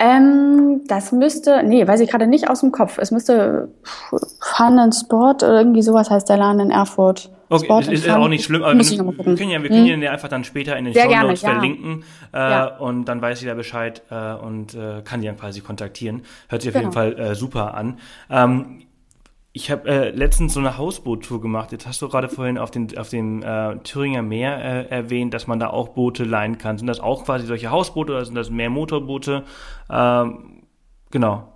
Ähm, 0.03 0.81
das 0.87 1.11
müsste, 1.11 1.61
nee, 1.61 1.87
weiß 1.87 1.99
ich 1.99 2.09
gerade 2.09 2.25
nicht 2.25 2.49
aus 2.49 2.61
dem 2.61 2.71
Kopf. 2.71 2.97
Es 2.97 3.11
müsste 3.11 3.69
Fun 4.39 4.79
and 4.79 4.95
Sport 4.95 5.43
oder 5.43 5.59
irgendwie 5.59 5.83
sowas 5.83 6.09
heißt 6.09 6.27
der 6.27 6.37
Laden 6.37 6.59
in 6.59 6.71
Erfurt. 6.71 7.29
Okay, 7.49 7.65
Sport 7.65 7.87
ist, 7.87 8.05
ist 8.05 8.09
auch 8.09 8.27
nicht 8.27 8.43
schlimm, 8.43 8.63
aber 8.63 8.79
ich 8.79 8.97
wir 8.97 9.35
können 9.35 9.51
ja, 9.51 9.61
wir 9.61 9.69
können 9.69 9.85
hm. 9.85 10.01
ja 10.01 10.11
einfach 10.11 10.29
dann 10.29 10.43
später 10.43 10.75
in 10.75 10.85
den 10.85 10.95
Show 10.95 11.07
Notes 11.07 11.41
verlinken 11.41 12.03
äh, 12.33 12.37
ja. 12.37 12.77
und 12.77 13.05
dann 13.05 13.21
weiß 13.21 13.41
jeder 13.41 13.53
Bescheid 13.53 14.01
äh, 14.09 14.33
und 14.33 14.73
äh, 14.73 15.01
kann 15.03 15.21
die 15.21 15.27
dann 15.27 15.37
quasi 15.37 15.59
kontaktieren. 15.61 16.23
Hört 16.49 16.63
sich 16.63 16.69
auf 16.69 16.81
genau. 16.81 16.85
jeden 16.85 16.93
Fall 16.93 17.19
äh, 17.19 17.35
super 17.35 17.75
an. 17.75 17.99
Ähm, 18.31 18.83
ich 19.53 19.69
habe 19.69 19.89
äh, 19.89 20.09
letztens 20.11 20.53
so 20.53 20.59
eine 20.59 20.77
Hausboottour 20.77 21.41
gemacht. 21.41 21.71
Jetzt 21.71 21.85
hast 21.85 22.01
du 22.01 22.07
gerade 22.07 22.29
vorhin 22.29 22.57
auf, 22.57 22.71
den, 22.71 22.97
auf 22.97 23.09
dem 23.09 23.43
äh, 23.43 23.77
Thüringer 23.79 24.21
Meer 24.21 24.57
äh, 24.57 24.89
erwähnt, 24.89 25.33
dass 25.33 25.45
man 25.45 25.59
da 25.59 25.69
auch 25.69 25.89
Boote 25.89 26.23
leihen 26.23 26.57
kann. 26.57 26.77
Sind 26.77 26.87
das 26.87 27.01
auch 27.01 27.25
quasi 27.25 27.45
solche 27.45 27.69
Hausboote 27.69 28.13
oder 28.13 28.25
sind 28.25 28.35
das 28.35 28.49
mehr 28.49 28.69
Motorboote? 28.69 29.43
Ähm, 29.89 30.63
genau. 31.11 31.51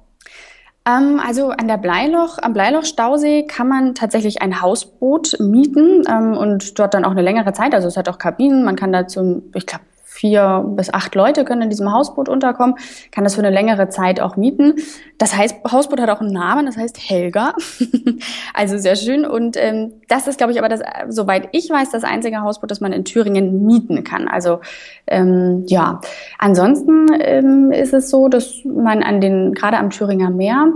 Ähm, 0.85 1.21
also 1.25 1.51
an 1.51 1.69
der 1.69 1.77
Bleiloch, 1.77 2.37
am 2.41 2.51
Bleiloch-Stausee 2.51 3.47
kann 3.47 3.69
man 3.69 3.95
tatsächlich 3.95 4.41
ein 4.41 4.61
Hausboot 4.61 5.39
mieten 5.39 6.03
ähm, 6.09 6.35
und 6.35 6.77
dort 6.77 6.93
dann 6.93 7.05
auch 7.05 7.11
eine 7.11 7.21
längere 7.21 7.53
Zeit. 7.53 7.73
Also 7.73 7.87
es 7.87 7.95
hat 7.95 8.09
auch 8.09 8.17
Kabinen. 8.17 8.65
Man 8.65 8.75
kann 8.75 8.91
da 8.91 9.07
zum, 9.07 9.43
ich 9.53 9.65
glaube, 9.65 9.85
vier 10.15 10.63
bis 10.65 10.93
acht 10.93 11.13
Leute 11.13 11.43
können 11.43 11.63
in 11.63 11.69
diesem 11.69 11.91
Hausboot 11.91 12.29
unterkommen, 12.29 12.75
kann 13.11 13.25
das 13.25 13.35
für 13.35 13.41
eine 13.41 13.49
längere 13.49 13.89
Zeit 13.89 14.21
auch 14.21 14.37
mieten. 14.37 14.75
Das 15.17 15.35
heißt, 15.35 15.57
Hausboot 15.69 15.99
hat 15.99 16.09
auch 16.09 16.21
einen 16.21 16.31
Namen, 16.31 16.65
das 16.65 16.77
heißt 16.77 16.97
Helga. 16.97 17.53
also 18.53 18.77
sehr 18.77 18.95
schön. 18.95 19.25
Und 19.25 19.57
ähm, 19.57 19.91
das 20.07 20.27
ist, 20.27 20.37
glaube 20.37 20.53
ich, 20.53 20.59
aber 20.59 20.69
das, 20.69 20.81
soweit 21.09 21.49
ich 21.51 21.69
weiß, 21.69 21.91
das 21.91 22.05
einzige 22.05 22.41
Hausboot, 22.41 22.71
das 22.71 22.79
man 22.79 22.93
in 22.93 23.03
Thüringen 23.03 23.65
mieten 23.65 24.05
kann. 24.05 24.29
Also 24.29 24.59
ähm, 25.07 25.63
ja, 25.67 25.99
ansonsten 26.39 27.07
ähm, 27.19 27.71
ist 27.73 27.93
es 27.93 28.09
so, 28.09 28.29
dass 28.29 28.61
man 28.63 29.03
an 29.03 29.19
den, 29.19 29.53
gerade 29.53 29.77
am 29.77 29.89
Thüringer 29.89 30.29
Meer, 30.29 30.71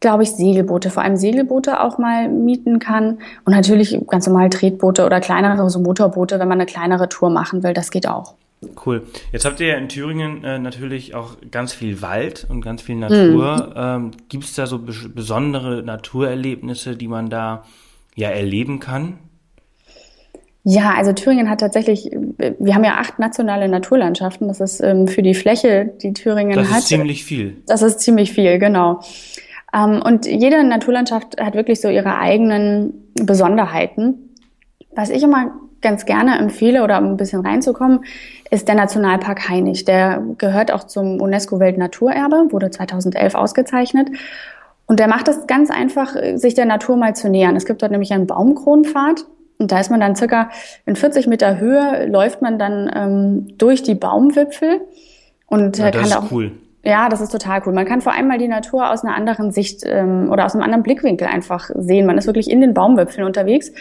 glaube 0.00 0.24
ich, 0.24 0.32
Segelboote, 0.32 0.90
vor 0.90 1.04
allem 1.04 1.16
Segelboote 1.16 1.80
auch 1.80 1.98
mal 1.98 2.28
mieten 2.28 2.80
kann. 2.80 3.18
Und 3.44 3.52
natürlich 3.52 3.96
ganz 4.08 4.26
normal 4.26 4.50
Tretboote 4.50 5.06
oder 5.06 5.20
kleinere, 5.20 5.70
so 5.70 5.78
Motorboote, 5.78 6.40
wenn 6.40 6.48
man 6.48 6.58
eine 6.58 6.66
kleinere 6.66 7.08
Tour 7.08 7.30
machen 7.30 7.62
will, 7.62 7.72
das 7.72 7.92
geht 7.92 8.08
auch. 8.08 8.34
Cool. 8.84 9.06
Jetzt 9.32 9.44
habt 9.44 9.60
ihr 9.60 9.66
ja 9.66 9.76
in 9.76 9.88
Thüringen 9.88 10.42
äh, 10.42 10.58
natürlich 10.58 11.14
auch 11.14 11.36
ganz 11.50 11.72
viel 11.72 12.00
Wald 12.00 12.46
und 12.48 12.62
ganz 12.62 12.82
viel 12.82 12.96
Natur. 12.96 13.68
Mhm. 13.68 13.72
Ähm, 13.76 14.10
Gibt 14.28 14.44
es 14.44 14.54
da 14.54 14.66
so 14.66 14.78
besondere 14.78 15.82
Naturerlebnisse, 15.82 16.96
die 16.96 17.08
man 17.08 17.28
da 17.28 17.64
ja 18.14 18.30
erleben 18.30 18.80
kann? 18.80 19.18
Ja, 20.64 20.94
also 20.94 21.12
Thüringen 21.12 21.48
hat 21.48 21.60
tatsächlich, 21.60 22.10
wir 22.10 22.74
haben 22.74 22.82
ja 22.82 22.96
acht 22.96 23.20
nationale 23.20 23.68
Naturlandschaften. 23.68 24.48
Das 24.48 24.60
ist 24.60 24.80
ähm, 24.80 25.06
für 25.06 25.22
die 25.22 25.34
Fläche, 25.34 25.92
die 26.02 26.12
Thüringen 26.12 26.56
das 26.56 26.66
hat. 26.66 26.72
Das 26.72 26.82
ist 26.84 26.88
ziemlich 26.88 27.24
viel. 27.24 27.58
Das 27.66 27.82
ist 27.82 28.00
ziemlich 28.00 28.32
viel, 28.32 28.58
genau. 28.58 29.00
Ähm, 29.72 30.02
und 30.02 30.26
jede 30.26 30.64
Naturlandschaft 30.64 31.40
hat 31.40 31.54
wirklich 31.54 31.80
so 31.80 31.88
ihre 31.88 32.18
eigenen 32.18 33.12
Besonderheiten. 33.14 34.34
Was 34.96 35.10
ich 35.10 35.22
immer 35.22 35.52
ganz 35.86 36.04
gerne 36.04 36.36
empfehle 36.36 36.82
oder 36.82 36.98
um 36.98 37.04
ein 37.04 37.16
bisschen 37.16 37.46
reinzukommen, 37.46 38.04
ist 38.50 38.66
der 38.66 38.74
Nationalpark 38.74 39.48
Hainich. 39.48 39.84
Der 39.84 40.20
gehört 40.36 40.72
auch 40.72 40.82
zum 40.82 41.20
UNESCO-Weltnaturerbe, 41.20 42.48
wurde 42.50 42.70
2011 42.70 43.36
ausgezeichnet. 43.36 44.08
Und 44.86 44.98
der 44.98 45.06
macht 45.06 45.28
es 45.28 45.46
ganz 45.46 45.70
einfach, 45.70 46.16
sich 46.34 46.54
der 46.54 46.64
Natur 46.64 46.96
mal 46.96 47.14
zu 47.14 47.28
nähern. 47.28 47.54
Es 47.54 47.66
gibt 47.66 47.82
dort 47.82 47.92
nämlich 47.92 48.12
einen 48.12 48.26
Baumkronpfad. 48.26 49.26
Und 49.58 49.70
da 49.70 49.78
ist 49.78 49.90
man 49.90 50.00
dann 50.00 50.16
circa 50.16 50.50
in 50.86 50.96
40 50.96 51.28
Meter 51.28 51.58
Höhe, 51.58 52.06
läuft 52.06 52.42
man 52.42 52.58
dann 52.58 52.90
ähm, 52.94 53.58
durch 53.58 53.84
die 53.84 53.94
Baumwipfel. 53.94 54.80
Und 55.46 55.78
ja, 55.78 55.92
das 55.92 56.02
kann 56.02 56.10
ist 56.10 56.16
auch, 56.16 56.32
cool. 56.32 56.50
Ja, 56.86 57.08
das 57.08 57.20
ist 57.20 57.32
total 57.32 57.62
cool. 57.66 57.72
Man 57.72 57.84
kann 57.84 58.00
vor 58.00 58.12
allem 58.12 58.28
mal 58.28 58.38
die 58.38 58.46
Natur 58.46 58.92
aus 58.92 59.02
einer 59.02 59.16
anderen 59.16 59.50
Sicht 59.50 59.82
ähm, 59.84 60.30
oder 60.30 60.46
aus 60.46 60.54
einem 60.54 60.62
anderen 60.62 60.84
Blickwinkel 60.84 61.26
einfach 61.26 61.68
sehen. 61.74 62.06
Man 62.06 62.16
ist 62.16 62.28
wirklich 62.28 62.48
in 62.48 62.60
den 62.60 62.74
Baumwipfeln 62.74 63.26
unterwegs. 63.26 63.72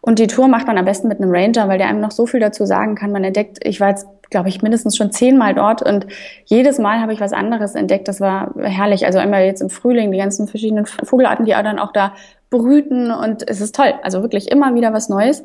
Und 0.00 0.20
die 0.20 0.28
Tour 0.28 0.46
macht 0.46 0.68
man 0.68 0.78
am 0.78 0.84
besten 0.84 1.08
mit 1.08 1.20
einem 1.20 1.32
Ranger, 1.32 1.66
weil 1.66 1.78
der 1.78 1.88
einem 1.88 2.00
noch 2.00 2.12
so 2.12 2.24
viel 2.24 2.38
dazu 2.38 2.64
sagen 2.64 2.94
kann. 2.94 3.10
Man 3.10 3.24
entdeckt, 3.24 3.58
ich 3.66 3.80
war 3.80 3.88
jetzt, 3.88 4.06
glaube 4.30 4.48
ich, 4.48 4.62
mindestens 4.62 4.96
schon 4.96 5.10
zehnmal 5.10 5.54
dort 5.54 5.82
und 5.82 6.06
jedes 6.44 6.78
Mal 6.78 7.00
habe 7.00 7.12
ich 7.12 7.20
was 7.20 7.32
anderes 7.32 7.74
entdeckt. 7.74 8.06
Das 8.06 8.20
war 8.20 8.54
herrlich. 8.56 9.06
Also 9.06 9.18
einmal 9.18 9.42
jetzt 9.42 9.60
im 9.60 9.68
Frühling 9.68 10.12
die 10.12 10.18
ganzen 10.18 10.46
verschiedenen 10.46 10.86
Vogelarten, 10.86 11.44
die 11.44 11.50
dann 11.50 11.80
auch 11.80 11.92
da 11.92 12.12
brüten 12.48 13.10
und 13.10 13.42
es 13.50 13.60
ist 13.60 13.74
toll. 13.74 13.92
Also 14.04 14.22
wirklich 14.22 14.52
immer 14.52 14.72
wieder 14.76 14.92
was 14.92 15.08
Neues. 15.08 15.44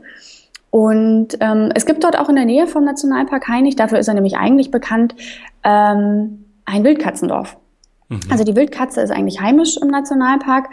Und 0.70 1.36
ähm, 1.40 1.72
es 1.74 1.88
gibt 1.88 2.04
dort 2.04 2.20
auch 2.20 2.30
in 2.30 2.36
der 2.36 2.46
Nähe 2.46 2.68
vom 2.68 2.86
Nationalpark 2.86 3.48
Hainich, 3.48 3.76
dafür 3.76 3.98
ist 3.98 4.08
er 4.08 4.14
nämlich 4.14 4.38
eigentlich 4.38 4.70
bekannt, 4.70 5.16
ähm, 5.64 6.44
ein 6.68 6.84
Wildkatzendorf. 6.84 7.58
Mhm. 8.10 8.20
Also 8.30 8.44
die 8.44 8.56
Wildkatze 8.56 9.02
ist 9.02 9.12
eigentlich 9.12 9.42
heimisch 9.42 9.78
im 9.82 9.88
Nationalpark. 9.88 10.70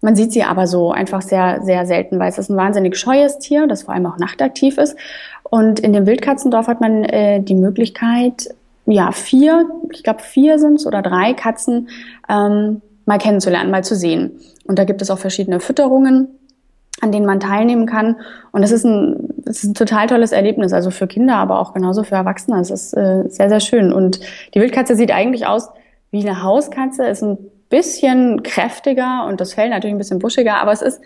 Man 0.00 0.14
sieht 0.14 0.32
sie 0.32 0.44
aber 0.44 0.68
so 0.68 0.92
einfach 0.92 1.22
sehr, 1.22 1.60
sehr 1.62 1.84
selten, 1.86 2.20
weil 2.20 2.28
es 2.28 2.38
ist 2.38 2.50
ein 2.50 2.56
wahnsinnig 2.56 2.96
scheues 2.96 3.38
Tier, 3.40 3.66
das 3.66 3.82
vor 3.82 3.94
allem 3.94 4.06
auch 4.06 4.18
nachtaktiv 4.18 4.78
ist. 4.78 4.96
Und 5.42 5.80
in 5.80 5.92
dem 5.92 6.06
Wildkatzendorf 6.06 6.68
hat 6.68 6.80
man 6.80 7.04
äh, 7.04 7.40
die 7.40 7.56
Möglichkeit, 7.56 8.48
ja, 8.86 9.10
vier, 9.10 9.66
ich 9.90 10.02
glaube 10.02 10.22
vier 10.22 10.58
sind 10.58 10.76
es 10.76 10.86
oder 10.86 11.02
drei 11.02 11.34
Katzen 11.34 11.88
ähm, 12.28 12.80
mal 13.06 13.18
kennenzulernen, 13.18 13.70
mal 13.70 13.84
zu 13.84 13.96
sehen. 13.96 14.38
Und 14.64 14.78
da 14.78 14.84
gibt 14.84 15.02
es 15.02 15.10
auch 15.10 15.18
verschiedene 15.18 15.60
Fütterungen, 15.60 16.28
an 17.00 17.12
denen 17.12 17.26
man 17.26 17.40
teilnehmen 17.40 17.86
kann. 17.86 18.16
Und 18.52 18.62
das 18.62 18.72
ist 18.72 18.84
ein, 18.84 19.30
das 19.38 19.58
ist 19.58 19.70
ein 19.70 19.74
total 19.74 20.06
tolles 20.06 20.32
Erlebnis, 20.32 20.72
also 20.72 20.90
für 20.90 21.06
Kinder, 21.06 21.36
aber 21.36 21.60
auch 21.60 21.74
genauso 21.74 22.02
für 22.02 22.16
Erwachsene. 22.16 22.60
Es 22.60 22.70
ist 22.70 22.92
äh, 22.94 23.24
sehr, 23.28 23.48
sehr 23.48 23.60
schön. 23.60 23.92
Und 23.92 24.20
die 24.54 24.60
Wildkatze 24.60 24.96
sieht 24.96 25.12
eigentlich 25.12 25.46
aus 25.46 25.68
wie 26.10 26.26
eine 26.26 26.42
Hauskatze, 26.42 27.06
ist 27.06 27.22
ein 27.22 27.38
bisschen 27.68 28.42
kräftiger 28.42 29.26
und 29.28 29.40
das 29.40 29.52
Fell 29.54 29.68
natürlich 29.68 29.94
ein 29.94 29.98
bisschen 29.98 30.18
buschiger, 30.18 30.56
aber 30.56 30.72
es 30.72 30.82
ist 30.82 31.00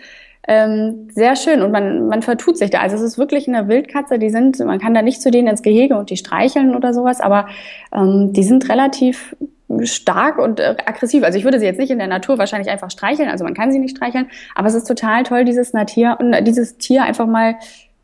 ähm, 0.47 1.07
sehr 1.13 1.35
schön 1.35 1.61
und 1.61 1.71
man, 1.71 2.07
man 2.07 2.21
vertut 2.21 2.57
sich 2.57 2.69
da. 2.69 2.79
Also 2.79 2.95
es 2.95 3.01
ist 3.01 3.17
wirklich 3.17 3.47
eine 3.47 3.67
Wildkatze, 3.67 4.19
die 4.19 4.29
sind, 4.29 4.59
man 4.59 4.79
kann 4.79 4.93
da 4.93 5.01
nicht 5.01 5.21
zu 5.21 5.31
denen 5.31 5.47
ins 5.47 5.61
Gehege 5.61 5.97
und 5.97 6.09
die 6.09 6.17
streicheln 6.17 6.75
oder 6.75 6.93
sowas, 6.93 7.21
aber 7.21 7.47
ähm, 7.93 8.33
die 8.33 8.43
sind 8.43 8.69
relativ 8.69 9.35
stark 9.83 10.37
und 10.37 10.59
äh, 10.59 10.75
aggressiv. 10.85 11.23
Also 11.23 11.37
ich 11.37 11.43
würde 11.43 11.59
sie 11.59 11.65
jetzt 11.65 11.79
nicht 11.79 11.91
in 11.91 11.99
der 11.99 12.07
Natur 12.07 12.37
wahrscheinlich 12.37 12.69
einfach 12.69 12.91
streicheln, 12.91 13.29
also 13.29 13.43
man 13.43 13.53
kann 13.53 13.71
sie 13.71 13.79
nicht 13.79 13.97
streicheln, 13.97 14.27
aber 14.55 14.67
es 14.67 14.75
ist 14.75 14.87
total 14.87 15.23
toll, 15.23 15.45
dieses, 15.45 15.73
Natier, 15.73 16.17
dieses 16.41 16.77
Tier 16.77 17.03
einfach 17.03 17.27
mal 17.27 17.55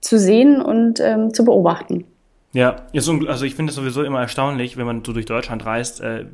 zu 0.02 0.18
sehen 0.18 0.62
und 0.62 1.00
ähm, 1.00 1.34
zu 1.34 1.44
beobachten. 1.44 2.06
Ja, 2.52 2.78
also 2.94 3.46
ich 3.46 3.56
finde 3.56 3.70
es 3.70 3.76
sowieso 3.76 4.04
immer 4.04 4.22
erstaunlich, 4.22 4.78
wenn 4.78 4.86
man 4.86 5.04
so 5.06 5.14
durch 5.14 5.26
Deutschland 5.26 5.66
reist, 5.66 6.02
äh, 6.02 6.26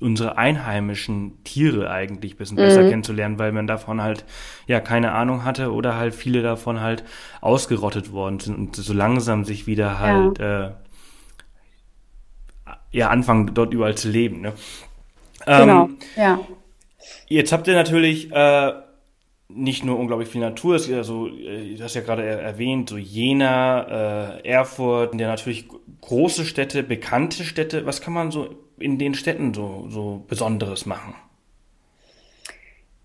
unsere 0.00 0.38
einheimischen 0.38 1.42
Tiere 1.44 1.90
eigentlich 1.90 2.34
ein 2.34 2.38
bisschen 2.38 2.56
besser 2.56 2.82
mhm. 2.82 2.90
kennenzulernen, 2.90 3.38
weil 3.38 3.52
man 3.52 3.66
davon 3.66 4.02
halt 4.02 4.24
ja 4.66 4.80
keine 4.80 5.12
Ahnung 5.12 5.44
hatte 5.44 5.72
oder 5.72 5.96
halt 5.96 6.14
viele 6.14 6.42
davon 6.42 6.80
halt 6.80 7.04
ausgerottet 7.40 8.12
worden 8.12 8.38
sind 8.40 8.56
und 8.56 8.76
so 8.76 8.92
langsam 8.92 9.44
sich 9.44 9.66
wieder 9.66 9.98
halt 9.98 10.38
ja. 10.38 10.66
äh, 10.66 10.70
ja 12.90 13.08
anfangen 13.08 13.52
dort 13.54 13.72
überall 13.72 13.96
zu 13.96 14.08
leben. 14.08 14.40
Ne? 14.40 14.52
Genau, 15.46 15.84
ähm, 15.84 15.98
ja. 16.16 16.40
Jetzt 17.26 17.52
habt 17.52 17.66
ihr 17.66 17.74
natürlich 17.74 18.30
äh, 18.32 18.72
nicht 19.48 19.84
nur 19.84 19.98
unglaublich 19.98 20.28
viel 20.28 20.40
Natur, 20.40 20.76
es 20.76 20.82
ist 20.82 20.90
ja 20.90 21.04
so, 21.04 21.26
äh, 21.26 21.74
du 21.74 21.82
hast 21.82 21.94
ja 21.94 22.02
gerade 22.02 22.24
erwähnt, 22.24 22.90
so 22.90 22.96
Jena, 22.96 24.38
äh, 24.40 24.48
Erfurt, 24.48 25.18
ja 25.18 25.28
natürlich 25.28 25.68
große 26.00 26.44
Städte, 26.44 26.82
bekannte 26.82 27.44
Städte. 27.44 27.86
Was 27.86 28.00
kann 28.00 28.12
man 28.12 28.30
so 28.30 28.48
in 28.78 28.98
den 28.98 29.14
Städten 29.14 29.54
so, 29.54 29.86
so 29.88 30.24
Besonderes 30.28 30.86
machen? 30.86 31.14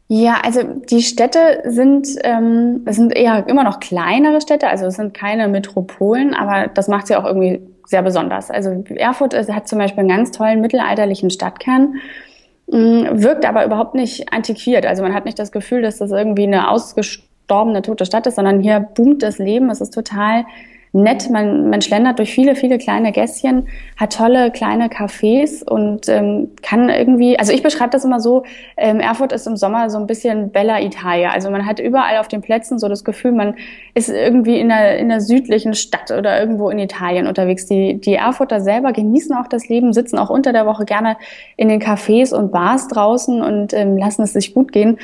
Ja, 0.09 0.41
also 0.43 0.61
die 0.63 1.01
Städte 1.01 1.63
sind, 1.65 2.07
ähm, 2.23 2.81
es 2.85 2.97
sind 2.97 3.15
eher 3.15 3.47
immer 3.47 3.63
noch 3.63 3.79
kleinere 3.79 4.41
Städte, 4.41 4.67
also 4.67 4.85
es 4.85 4.95
sind 4.95 5.13
keine 5.13 5.47
Metropolen, 5.47 6.33
aber 6.33 6.67
das 6.67 6.87
macht 6.87 7.07
sie 7.07 7.15
auch 7.15 7.25
irgendwie 7.25 7.61
sehr 7.85 8.01
besonders. 8.01 8.49
Also 8.49 8.83
Erfurt 8.95 9.35
hat 9.35 9.67
zum 9.67 9.79
Beispiel 9.79 10.01
einen 10.01 10.09
ganz 10.09 10.31
tollen 10.31 10.61
mittelalterlichen 10.61 11.29
Stadtkern, 11.29 11.95
mm, 12.67 13.03
wirkt 13.21 13.45
aber 13.45 13.65
überhaupt 13.65 13.95
nicht 13.95 14.31
antiquiert. 14.31 14.85
Also 14.85 15.03
man 15.03 15.13
hat 15.13 15.25
nicht 15.25 15.39
das 15.39 15.51
Gefühl, 15.51 15.81
dass 15.81 15.97
das 15.97 16.11
irgendwie 16.11 16.43
eine 16.43 16.69
ausgestorbene 16.69 17.81
tote 17.81 18.05
Stadt 18.05 18.27
ist, 18.27 18.35
sondern 18.35 18.61
hier 18.61 18.79
boomt 18.79 19.23
das 19.23 19.37
Leben. 19.37 19.69
Es 19.69 19.81
ist 19.81 19.93
total 19.93 20.45
nett. 20.93 21.29
Man, 21.29 21.69
man 21.69 21.81
schlendert 21.81 22.19
durch 22.19 22.31
viele, 22.31 22.55
viele 22.55 22.77
kleine 22.77 23.11
Gässchen, 23.11 23.67
hat 23.97 24.15
tolle 24.15 24.51
kleine 24.51 24.87
Cafés 24.87 25.63
und 25.63 26.07
ähm, 26.07 26.51
kann 26.61 26.87
irgendwie, 26.89 27.37
also 27.37 27.51
ich 27.51 27.63
beschreibe 27.63 27.89
das 27.89 28.05
immer 28.05 28.19
so, 28.19 28.43
ähm, 28.77 28.99
Erfurt 28.99 29.33
ist 29.33 29.47
im 29.47 29.57
Sommer 29.57 29.89
so 29.89 29.97
ein 29.97 30.05
bisschen 30.07 30.51
Bella 30.51 30.79
Italia. 30.79 31.31
Also 31.31 31.49
man 31.49 31.65
hat 31.65 31.79
überall 31.79 32.17
auf 32.19 32.27
den 32.27 32.41
Plätzen 32.41 32.77
so 32.77 32.87
das 32.87 33.03
Gefühl, 33.03 33.31
man 33.31 33.55
ist 33.95 34.09
irgendwie 34.09 34.59
in 34.59 34.71
einer, 34.71 34.95
in 34.97 35.11
einer 35.11 35.19
südlichen 35.19 35.73
Stadt 35.73 36.11
oder 36.11 36.39
irgendwo 36.39 36.69
in 36.69 36.77
Italien 36.77 37.25
unterwegs. 37.25 37.65
Die, 37.65 37.99
die 37.99 38.13
Erfurter 38.13 38.61
selber 38.61 38.93
genießen 38.93 39.35
auch 39.35 39.47
das 39.47 39.67
Leben, 39.67 39.93
sitzen 39.93 40.19
auch 40.19 40.29
unter 40.29 40.53
der 40.53 40.67
Woche 40.67 40.85
gerne 40.85 41.17
in 41.57 41.69
den 41.69 41.81
Cafés 41.81 42.33
und 42.35 42.51
Bars 42.51 42.87
draußen 42.87 43.41
und 43.41 43.73
ähm, 43.73 43.97
lassen 43.97 44.21
es 44.21 44.33
sich 44.33 44.53
gut 44.53 44.71
gehen. 44.71 44.99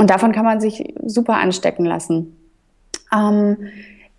Und 0.00 0.10
davon 0.10 0.32
kann 0.32 0.44
man 0.44 0.60
sich 0.60 0.94
super 1.04 1.34
anstecken 1.34 1.84
lassen. 1.84 2.36
Ähm, 3.12 3.56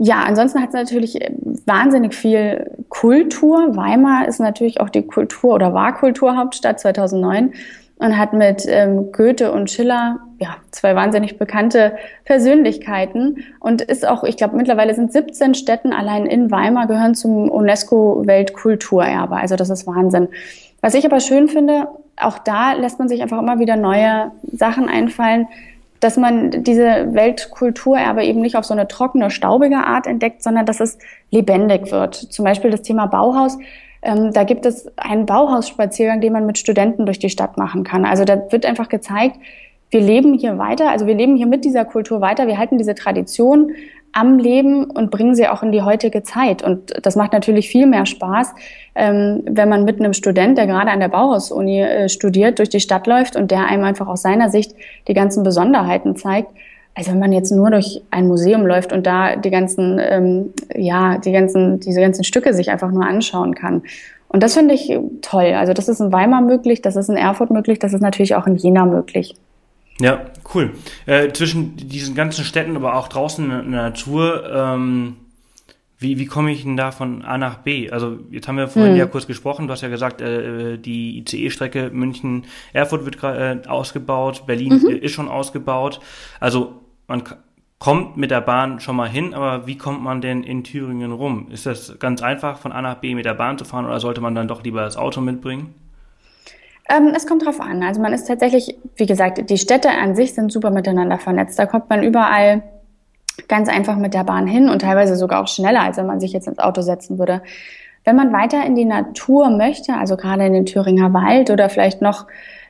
ja, 0.01 0.23
ansonsten 0.23 0.61
hat 0.61 0.69
es 0.69 0.75
natürlich 0.75 1.21
äh, 1.21 1.31
wahnsinnig 1.65 2.15
viel 2.15 2.71
Kultur. 2.87 3.75
Weimar 3.75 4.27
ist 4.27 4.39
natürlich 4.39 4.79
auch 4.79 4.89
die 4.89 5.05
Kultur- 5.05 5.55
oder 5.55 5.73
war 5.73 5.93
Kulturhauptstadt 5.93 6.79
2009 6.79 7.53
und 7.97 8.17
hat 8.17 8.31
mit 8.31 8.63
ähm, 8.65 9.11
Goethe 9.11 9.51
und 9.51 9.69
Schiller 9.69 10.21
ja 10.39 10.55
zwei 10.71 10.95
wahnsinnig 10.95 11.37
bekannte 11.37 11.97
Persönlichkeiten 12.23 13.43
und 13.59 13.81
ist 13.81 14.07
auch, 14.07 14.23
ich 14.23 14.37
glaube, 14.37 14.55
mittlerweile 14.55 14.95
sind 14.95 15.11
17 15.11 15.53
Städten 15.53 15.91
allein 15.91 16.25
in 16.25 16.49
Weimar 16.49 16.87
gehören 16.87 17.13
zum 17.13 17.49
UNESCO-Weltkulturerbe. 17.49 19.35
Also 19.35 19.57
das 19.57 19.69
ist 19.69 19.85
Wahnsinn. 19.85 20.29
Was 20.79 20.93
ich 20.93 21.05
aber 21.05 21.19
schön 21.19 21.49
finde, 21.49 21.89
auch 22.15 22.37
da 22.37 22.71
lässt 22.71 22.99
man 22.99 23.09
sich 23.09 23.21
einfach 23.21 23.39
immer 23.39 23.59
wieder 23.59 23.75
neue 23.75 24.31
Sachen 24.49 24.87
einfallen 24.87 25.47
dass 25.99 26.17
man 26.17 26.63
diese 26.63 27.13
Weltkulturerbe 27.13 28.23
eben 28.23 28.41
nicht 28.41 28.55
auf 28.55 28.65
so 28.65 28.73
eine 28.73 28.87
trockene, 28.87 29.29
staubige 29.29 29.77
Art 29.77 30.07
entdeckt, 30.07 30.43
sondern 30.43 30.65
dass 30.65 30.79
es 30.79 30.97
lebendig 31.31 31.91
wird. 31.91 32.15
Zum 32.15 32.45
Beispiel 32.45 32.71
das 32.71 32.81
Thema 32.81 33.05
Bauhaus. 33.07 33.57
Ähm, 34.01 34.31
da 34.31 34.43
gibt 34.43 34.65
es 34.65 34.89
einen 34.97 35.25
Bauhausspaziergang, 35.25 36.21
den 36.21 36.33
man 36.33 36.45
mit 36.45 36.57
Studenten 36.57 37.05
durch 37.05 37.19
die 37.19 37.29
Stadt 37.29 37.57
machen 37.57 37.83
kann. 37.83 38.05
Also 38.05 38.23
da 38.23 38.51
wird 38.51 38.65
einfach 38.65 38.87
gezeigt, 38.87 39.37
wir 39.91 40.01
leben 40.01 40.37
hier 40.37 40.57
weiter, 40.57 40.89
also 40.89 41.07
wir 41.07 41.15
leben 41.15 41.35
hier 41.35 41.47
mit 41.47 41.65
dieser 41.65 41.83
Kultur 41.83 42.21
weiter, 42.21 42.47
wir 42.47 42.57
halten 42.57 42.77
diese 42.77 42.93
Tradition 42.93 43.71
am 44.13 44.39
Leben 44.39 44.85
und 44.85 45.11
bringen 45.11 45.35
sie 45.35 45.47
auch 45.47 45.63
in 45.63 45.71
die 45.71 45.81
heutige 45.81 46.23
Zeit. 46.23 46.63
Und 46.63 46.93
das 47.05 47.15
macht 47.15 47.33
natürlich 47.33 47.69
viel 47.69 47.85
mehr 47.85 48.05
Spaß, 48.05 48.53
ähm, 48.95 49.43
wenn 49.45 49.69
man 49.69 49.85
mit 49.85 49.99
einem 49.99 50.13
Student, 50.13 50.57
der 50.57 50.67
gerade 50.67 50.91
an 50.91 50.99
der 50.99 51.09
Bauhaus-Uni 51.09 51.81
äh, 51.81 52.09
studiert, 52.09 52.59
durch 52.59 52.69
die 52.69 52.79
Stadt 52.79 53.07
läuft 53.07 53.35
und 53.35 53.51
der 53.51 53.65
einem 53.65 53.83
einfach 53.83 54.07
aus 54.07 54.21
seiner 54.21 54.49
Sicht 54.49 54.73
die 55.07 55.13
ganzen 55.13 55.43
Besonderheiten 55.43 56.15
zeigt. 56.15 56.49
Also 56.95 57.11
wenn 57.11 57.19
man 57.19 57.31
jetzt 57.31 57.51
nur 57.51 57.69
durch 57.69 58.01
ein 58.11 58.27
Museum 58.27 58.65
läuft 58.65 58.91
und 58.91 59.05
da 59.05 59.35
die 59.35 59.51
ganzen, 59.51 59.99
ähm, 60.01 60.53
ja, 60.75 61.17
die 61.17 61.31
ganzen, 61.31 61.79
diese 61.79 62.01
ganzen 62.01 62.23
Stücke 62.23 62.53
sich 62.53 62.71
einfach 62.71 62.91
nur 62.91 63.05
anschauen 63.05 63.55
kann. 63.55 63.83
Und 64.27 64.43
das 64.43 64.55
finde 64.55 64.73
ich 64.73 64.97
toll. 65.21 65.53
Also 65.55 65.73
das 65.73 65.87
ist 65.87 65.99
in 65.99 66.11
Weimar 66.11 66.41
möglich, 66.41 66.81
das 66.81 66.95
ist 66.95 67.09
in 67.09 67.17
Erfurt 67.17 67.51
möglich, 67.51 67.79
das 67.79 67.93
ist 67.93 68.01
natürlich 68.01 68.35
auch 68.35 68.47
in 68.47 68.55
Jena 68.55 68.85
möglich. 68.85 69.35
Ja, 69.99 70.25
cool. 70.53 70.73
Äh, 71.05 71.31
zwischen 71.33 71.75
diesen 71.75 72.15
ganzen 72.15 72.45
Städten, 72.45 72.75
aber 72.75 72.95
auch 72.95 73.09
draußen 73.09 73.43
in 73.51 73.71
der 73.71 73.83
Natur, 73.83 74.49
ähm, 74.49 75.17
wie, 76.01 76.17
wie 76.17 76.25
komme 76.25 76.51
ich 76.51 76.63
denn 76.63 76.77
da 76.77 76.91
von 76.91 77.23
A 77.23 77.37
nach 77.37 77.57
B? 77.57 77.91
Also 77.91 78.19
jetzt 78.31 78.47
haben 78.47 78.55
wir 78.55 78.69
vorhin 78.69 78.93
hm. 78.93 78.99
ja 78.99 79.05
kurz 79.05 79.27
gesprochen, 79.27 79.67
du 79.67 79.73
hast 79.73 79.81
ja 79.81 79.89
gesagt, 79.89 80.21
äh, 80.21 80.77
die 80.77 81.19
ICE-Strecke 81.19 81.89
München-Erfurt 81.91 83.03
wird 83.03 83.21
äh, 83.21 83.67
ausgebaut, 83.67 84.45
Berlin 84.47 84.81
mhm. 84.81 84.89
ist 84.89 85.11
schon 85.11 85.27
ausgebaut. 85.27 85.99
Also 86.39 86.81
man 87.07 87.23
kommt 87.79 88.15
mit 88.15 88.31
der 88.31 88.39
Bahn 88.39 88.79
schon 88.79 88.95
mal 88.95 89.09
hin, 89.09 89.33
aber 89.33 89.67
wie 89.67 89.77
kommt 89.77 90.01
man 90.01 90.21
denn 90.21 90.43
in 90.43 90.63
Thüringen 90.63 91.11
rum? 91.11 91.47
Ist 91.51 91.65
das 91.65 91.99
ganz 91.99 92.21
einfach, 92.21 92.59
von 92.59 92.71
A 92.71 92.81
nach 92.81 92.95
B 92.95 93.13
mit 93.13 93.25
der 93.25 93.33
Bahn 93.33 93.57
zu 93.57 93.65
fahren 93.65 93.85
oder 93.85 93.99
sollte 93.99 94.21
man 94.21 94.35
dann 94.35 94.47
doch 94.47 94.63
lieber 94.63 94.81
das 94.81 94.95
Auto 94.95 95.19
mitbringen? 95.19 95.73
Ähm, 96.89 97.13
es 97.15 97.27
kommt 97.27 97.45
drauf 97.45 97.61
an. 97.61 97.83
Also 97.83 98.01
man 98.01 98.13
ist 98.13 98.27
tatsächlich, 98.27 98.77
wie 98.95 99.05
gesagt, 99.05 99.49
die 99.49 99.57
Städte 99.57 99.89
an 99.89 100.15
sich 100.15 100.33
sind 100.33 100.51
super 100.51 100.71
miteinander 100.71 101.19
vernetzt. 101.19 101.59
Da 101.59 101.65
kommt 101.65 101.89
man 101.89 102.03
überall 102.03 102.63
ganz 103.47 103.69
einfach 103.69 103.95
mit 103.95 104.13
der 104.13 104.23
Bahn 104.23 104.47
hin 104.47 104.69
und 104.69 104.81
teilweise 104.81 105.15
sogar 105.15 105.41
auch 105.41 105.47
schneller, 105.47 105.81
als 105.81 105.97
wenn 105.97 106.07
man 106.07 106.19
sich 106.19 106.33
jetzt 106.33 106.47
ins 106.47 106.59
Auto 106.59 106.81
setzen 106.81 107.19
würde. 107.19 107.41
Wenn 108.03 108.15
man 108.15 108.33
weiter 108.33 108.65
in 108.65 108.75
die 108.75 108.85
Natur 108.85 109.49
möchte, 109.49 109.93
also 109.93 110.17
gerade 110.17 110.45
in 110.45 110.53
den 110.53 110.65
Thüringer 110.65 111.13
Wald 111.13 111.51
oder 111.51 111.69
vielleicht 111.69 112.01
noch 112.01 112.25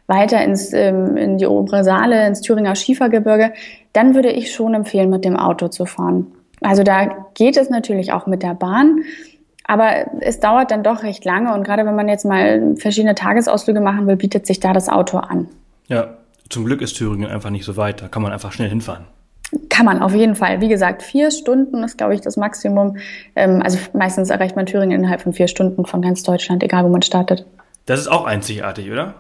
weiter 0.08 0.44
ins, 0.44 0.74
ähm, 0.74 1.16
in 1.16 1.38
die 1.38 1.46
obere 1.46 1.84
Saale, 1.84 2.28
ins 2.28 2.42
Thüringer 2.42 2.76
Schiefergebirge, 2.76 3.54
dann 3.94 4.16
würde 4.16 4.32
ich 4.32 4.52
schon 4.52 4.74
empfehlen, 4.74 5.10
mit 5.10 5.24
dem 5.24 5.38
Auto 5.38 5.68
zu 5.70 5.86
fahren. 5.86 6.28
Also 6.62 6.84
da 6.84 7.28
geht 7.36 7.58
es 7.58 7.70
natürlich 7.70 8.12
auch 8.12 8.26
mit 8.26 8.44
der 8.44 8.54
Bahn. 8.54 9.04
Aber 9.66 10.08
es 10.22 10.40
dauert 10.40 10.72
dann 10.72 10.84
doch 10.84 11.04
recht 11.04 11.26
lange 11.26 11.54
und 11.54 11.64
gerade 11.64 11.86
wenn 11.86 11.96
man 11.96 12.08
jetzt 12.08 12.26
mal 12.26 12.76
verschiedene 12.78 13.16
Tagesausflüge 13.16 13.82
machen 13.82 14.08
will, 14.08 14.16
bietet 14.16 14.48
sich 14.48 14.60
da 14.60 14.74
das 14.74 14.90
Auto 14.90 15.18
an. 15.18 15.48
Ja, 15.88 16.18
zum 16.50 16.66
Glück 16.66 16.82
ist 16.82 16.98
Thüringen 16.98 17.30
einfach 17.30 17.52
nicht 17.52 17.66
so 17.66 17.78
weit. 17.78 18.02
Da 18.02 18.08
kann 18.08 18.24
man 18.24 18.32
einfach 18.32 18.52
schnell 18.52 18.70
hinfahren. 18.70 19.06
Kann 19.70 19.86
man 19.86 20.02
auf 20.02 20.14
jeden 20.14 20.36
Fall. 20.36 20.62
Wie 20.62 20.68
gesagt, 20.68 21.02
vier 21.04 21.32
Stunden 21.32 21.84
ist, 21.84 21.98
glaube 21.98 22.14
ich, 22.14 22.22
das 22.22 22.38
Maximum. 22.38 22.98
Ähm, 23.36 23.62
also 23.64 23.78
meistens 23.94 24.30
erreicht 24.30 24.56
man 24.56 24.66
Thüringen 24.66 25.00
innerhalb 25.00 25.22
von 25.22 25.34
vier 25.34 25.48
Stunden 25.48 25.86
von 25.86 26.02
ganz 26.02 26.24
Deutschland, 26.24 26.64
egal 26.64 26.84
wo 26.84 26.90
man 26.90 27.02
startet. 27.02 27.46
Das 27.86 28.00
ist 28.00 28.08
auch 28.08 28.26
einzigartig, 28.26 28.92
oder? 28.92 29.16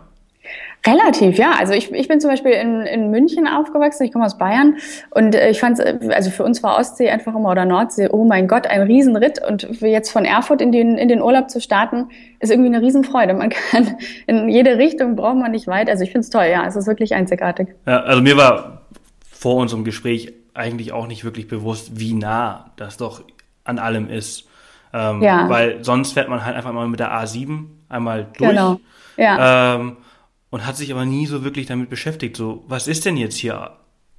Relativ, 0.86 1.38
ja. 1.38 1.52
Also 1.60 1.74
ich, 1.74 1.92
ich 1.92 2.08
bin 2.08 2.22
zum 2.22 2.30
Beispiel 2.30 2.52
in, 2.52 2.82
in 2.84 3.12
München 3.12 3.48
aufgewachsen, 3.48 4.04
ich 4.04 4.14
komme 4.14 4.26
aus 4.26 4.38
Bayern 4.38 4.78
und 5.10 5.36
äh, 5.36 5.50
ich 5.50 5.60
fand 5.60 5.78
es, 5.78 6.10
also 6.10 6.30
für 6.30 6.44
uns 6.44 6.64
war 6.64 6.78
Ostsee 6.78 7.10
einfach 7.10 7.36
immer 7.36 7.50
oder 7.50 7.66
Nordsee, 7.66 8.08
oh 8.10 8.24
mein 8.24 8.48
Gott, 8.48 8.66
ein 8.66 8.82
Riesenritt 8.84 9.46
und 9.46 9.82
jetzt 9.82 10.10
von 10.10 10.24
Erfurt 10.24 10.62
in 10.62 10.72
den, 10.72 10.98
in 10.98 11.10
den 11.10 11.22
Urlaub 11.22 11.50
zu 11.50 11.60
starten, 11.60 12.10
ist 12.40 12.50
irgendwie 12.50 12.74
eine 12.74 12.82
Riesenfreude. 12.82 13.34
Man 13.34 13.50
kann 13.72 13.98
in 14.26 14.48
jede 14.48 14.78
Richtung, 14.78 15.18
braucht 15.18 15.38
man 15.38 15.52
nicht 15.52 15.68
weit. 15.68 15.90
Also 15.90 16.04
ich 16.04 16.12
finde 16.12 16.22
es 16.22 16.30
toll, 16.30 16.46
ja, 16.50 16.66
es 16.66 16.78
ist 16.78 16.88
wirklich 16.88 17.14
einzigartig. 17.14 17.70
Ja, 17.86 18.02
also 18.02 18.22
mir 18.22 18.38
war 18.38 18.84
vor 19.32 19.56
unserem 19.56 19.84
Gespräch 19.84 20.34
eigentlich 20.54 20.94
auch 20.94 21.08
nicht 21.08 21.26
wirklich 21.26 21.48
bewusst, 21.48 22.00
wie 22.00 22.14
nah 22.14 22.72
das 22.78 22.98
doch 22.98 23.24
an 23.66 23.80
allem 23.80 24.10
ist. 24.10 24.48
Ähm, 24.94 25.22
ja. 25.22 25.48
Weil 25.50 25.84
sonst 25.84 26.14
fährt 26.14 26.30
man 26.30 26.46
halt 26.46 26.56
einfach 26.56 26.72
mal 26.72 26.88
mit 26.88 27.00
der 27.00 27.12
A7 27.12 27.66
einmal 27.90 28.28
durch. 28.38 28.52
Genau. 28.52 28.80
Ja. 29.18 29.76
Ähm, 29.76 29.98
und 30.50 30.66
hat 30.66 30.78
sich 30.78 30.92
aber 30.92 31.06
nie 31.06 31.26
so 31.26 31.44
wirklich 31.44 31.68
damit 31.68 31.90
beschäftigt, 31.90 32.36
so, 32.36 32.64
was 32.68 32.88
ist 32.88 33.06
denn 33.06 33.18
jetzt 33.18 33.38
hier 33.38 33.72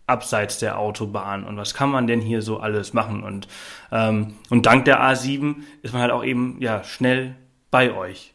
abseits 0.07 0.59
der 0.59 0.79
Autobahn 0.79 1.45
und 1.45 1.57
was 1.57 1.75
kann 1.75 1.91
man 1.91 2.07
denn 2.07 2.21
hier 2.21 2.43
so 2.43 2.59
alles 2.59 2.93
machen? 2.93 3.23
Und, 3.23 3.49
ähm, 3.93 4.35
und 4.51 4.67
dank 4.67 4.85
der 4.85 5.01
A7 5.01 5.57
ist 5.83 5.93
man 5.93 6.03
halt 6.03 6.13
auch 6.13 6.25
eben 6.25 6.57
ja 6.61 6.83
schnell 6.85 7.37
bei 7.71 7.95
euch. 7.95 8.35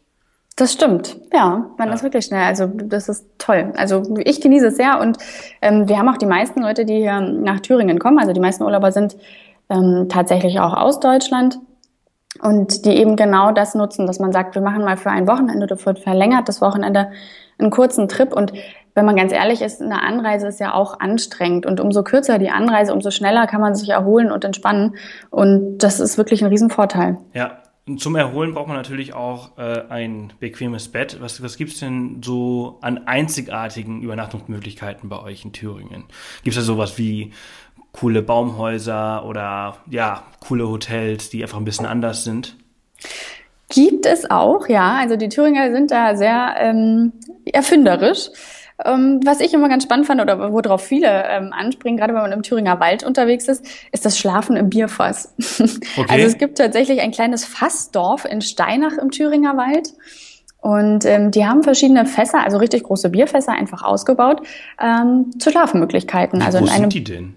Das 0.56 0.72
stimmt, 0.72 1.18
ja, 1.34 1.70
man 1.78 1.90
ja. 1.90 1.94
ist 1.94 2.04
wirklich 2.04 2.26
schnell. 2.26 2.44
Also 2.44 2.68
das 2.68 3.10
ist 3.10 3.26
toll. 3.38 3.74
Also 3.76 4.18
ich 4.24 4.40
genieße 4.40 4.68
es 4.68 4.78
sehr 4.78 5.02
und 5.02 5.18
ähm, 5.62 5.90
wir 5.90 5.98
haben 5.98 6.08
auch 6.08 6.18
die 6.18 6.26
meisten 6.26 6.62
Leute, 6.62 6.86
die 6.86 6.96
hier 6.96 7.20
nach 7.20 7.60
Thüringen 7.60 8.00
kommen. 8.00 8.20
Also 8.20 8.32
die 8.32 8.40
meisten 8.40 8.64
Urlauber 8.64 8.94
sind 8.94 9.18
ähm, 9.70 10.08
tatsächlich 10.08 10.62
auch 10.62 10.74
aus 10.74 11.02
Deutschland 11.02 11.60
und 12.42 12.86
die 12.86 12.92
eben 12.92 13.16
genau 13.16 13.52
das 13.52 13.76
nutzen, 13.76 14.08
dass 14.08 14.20
man 14.20 14.32
sagt, 14.32 14.56
wir 14.56 14.62
machen 14.62 14.84
mal 14.84 14.98
für 14.98 15.12
ein 15.12 15.28
Wochenende 15.28 15.66
oder 15.66 15.78
für 15.78 15.92
ein 15.92 15.98
verlängertes 15.98 16.62
Wochenende 16.62 17.12
einen 17.58 17.72
kurzen 17.72 18.08
Trip 18.08 18.34
und 18.34 18.54
wenn 18.94 19.06
man 19.06 19.18
ganz 19.18 19.34
ehrlich 19.34 19.62
ist, 19.62 19.82
eine 19.82 20.02
Anreise 20.02 20.48
ist 20.48 20.60
ja 20.60 20.74
auch 20.74 21.00
anstrengend 21.00 21.66
und 21.66 21.80
umso 21.82 22.04
kürzer 22.04 22.40
die 22.40 22.50
Anreise, 22.50 22.94
umso 22.94 23.12
schneller 23.12 23.46
kann 23.46 23.62
man 23.62 23.76
sich 23.76 23.90
erholen 23.90 24.32
und 24.32 24.44
entspannen 24.46 24.96
und 25.30 25.80
das 25.80 26.00
ist 26.00 26.18
wirklich 26.18 26.44
ein 26.44 26.50
Riesenvorteil. 26.50 27.18
Ja, 27.34 27.62
und 27.88 28.02
zum 28.02 28.16
Erholen 28.16 28.56
braucht 28.56 28.68
man 28.68 28.78
natürlich 28.78 29.14
auch 29.14 29.60
äh, 29.60 29.84
ein 29.90 30.34
bequemes 30.40 30.88
Bett. 30.88 31.18
Was, 31.20 31.44
was 31.44 31.56
gibt's 31.56 31.80
denn 31.80 32.22
so 32.24 32.80
an 32.82 33.06
einzigartigen 33.06 34.02
Übernachtungsmöglichkeiten 34.02 35.08
bei 35.08 35.22
euch 35.22 35.46
in 35.46 35.54
Thüringen? 35.54 36.06
Gibt's 36.44 36.58
da 36.58 36.64
sowas 36.64 36.98
wie 36.98 37.32
coole 38.00 38.22
Baumhäuser 38.22 39.26
oder 39.26 39.78
ja, 39.90 40.24
coole 40.46 40.68
Hotels, 40.68 41.30
die 41.30 41.42
einfach 41.42 41.58
ein 41.58 41.66
bisschen 41.66 41.86
anders 41.86 42.24
sind? 42.24 42.56
Gibt 43.70 44.06
es 44.06 44.30
auch, 44.30 44.68
ja. 44.68 44.98
Also 45.00 45.16
die 45.16 45.30
Thüringer 45.30 45.72
sind 45.72 45.92
da 45.92 46.16
sehr 46.16 46.56
ähm, 46.60 47.14
erfinderisch. 47.46 48.30
Ähm, 48.84 49.22
was 49.24 49.40
ich 49.40 49.54
immer 49.54 49.70
ganz 49.70 49.84
spannend 49.84 50.06
fand 50.06 50.20
oder 50.20 50.52
worauf 50.52 50.84
viele 50.84 51.08
ähm, 51.30 51.54
anspringen, 51.54 51.98
gerade 51.98 52.14
wenn 52.14 52.22
man 52.22 52.34
im 52.34 52.44
Thüringer 52.44 52.82
Wald 52.82 53.06
unterwegs 53.06 53.48
ist, 53.48 53.66
ist 53.94 54.06
das 54.06 54.20
Schlafen 54.20 54.58
im 54.58 54.70
Bierfass. 54.70 55.34
Okay. 55.98 56.08
Also 56.10 56.28
es 56.28 56.38
gibt 56.38 56.58
tatsächlich 56.58 57.00
ein 57.00 57.12
kleines 57.12 57.46
Fassdorf 57.46 58.26
in 58.26 58.42
Steinach 58.42 58.98
im 58.98 59.12
Thüringer 59.12 59.56
Wald. 59.56 59.94
Und 60.58 61.06
ähm, 61.06 61.32
die 61.32 61.46
haben 61.46 61.64
verschiedene 61.64 62.06
Fässer, 62.06 62.44
also 62.44 62.58
richtig 62.58 62.84
große 62.84 63.10
Bierfässer, 63.10 63.54
einfach 63.54 63.84
ausgebaut 63.84 64.42
ähm, 64.82 65.32
zu 65.40 65.52
Schlafmöglichkeiten. 65.52 66.42
Also 66.42 66.58
in 66.58 66.68
einem, 66.68 66.92
sind 66.92 66.94
die 66.94 67.04
denn? 67.04 67.34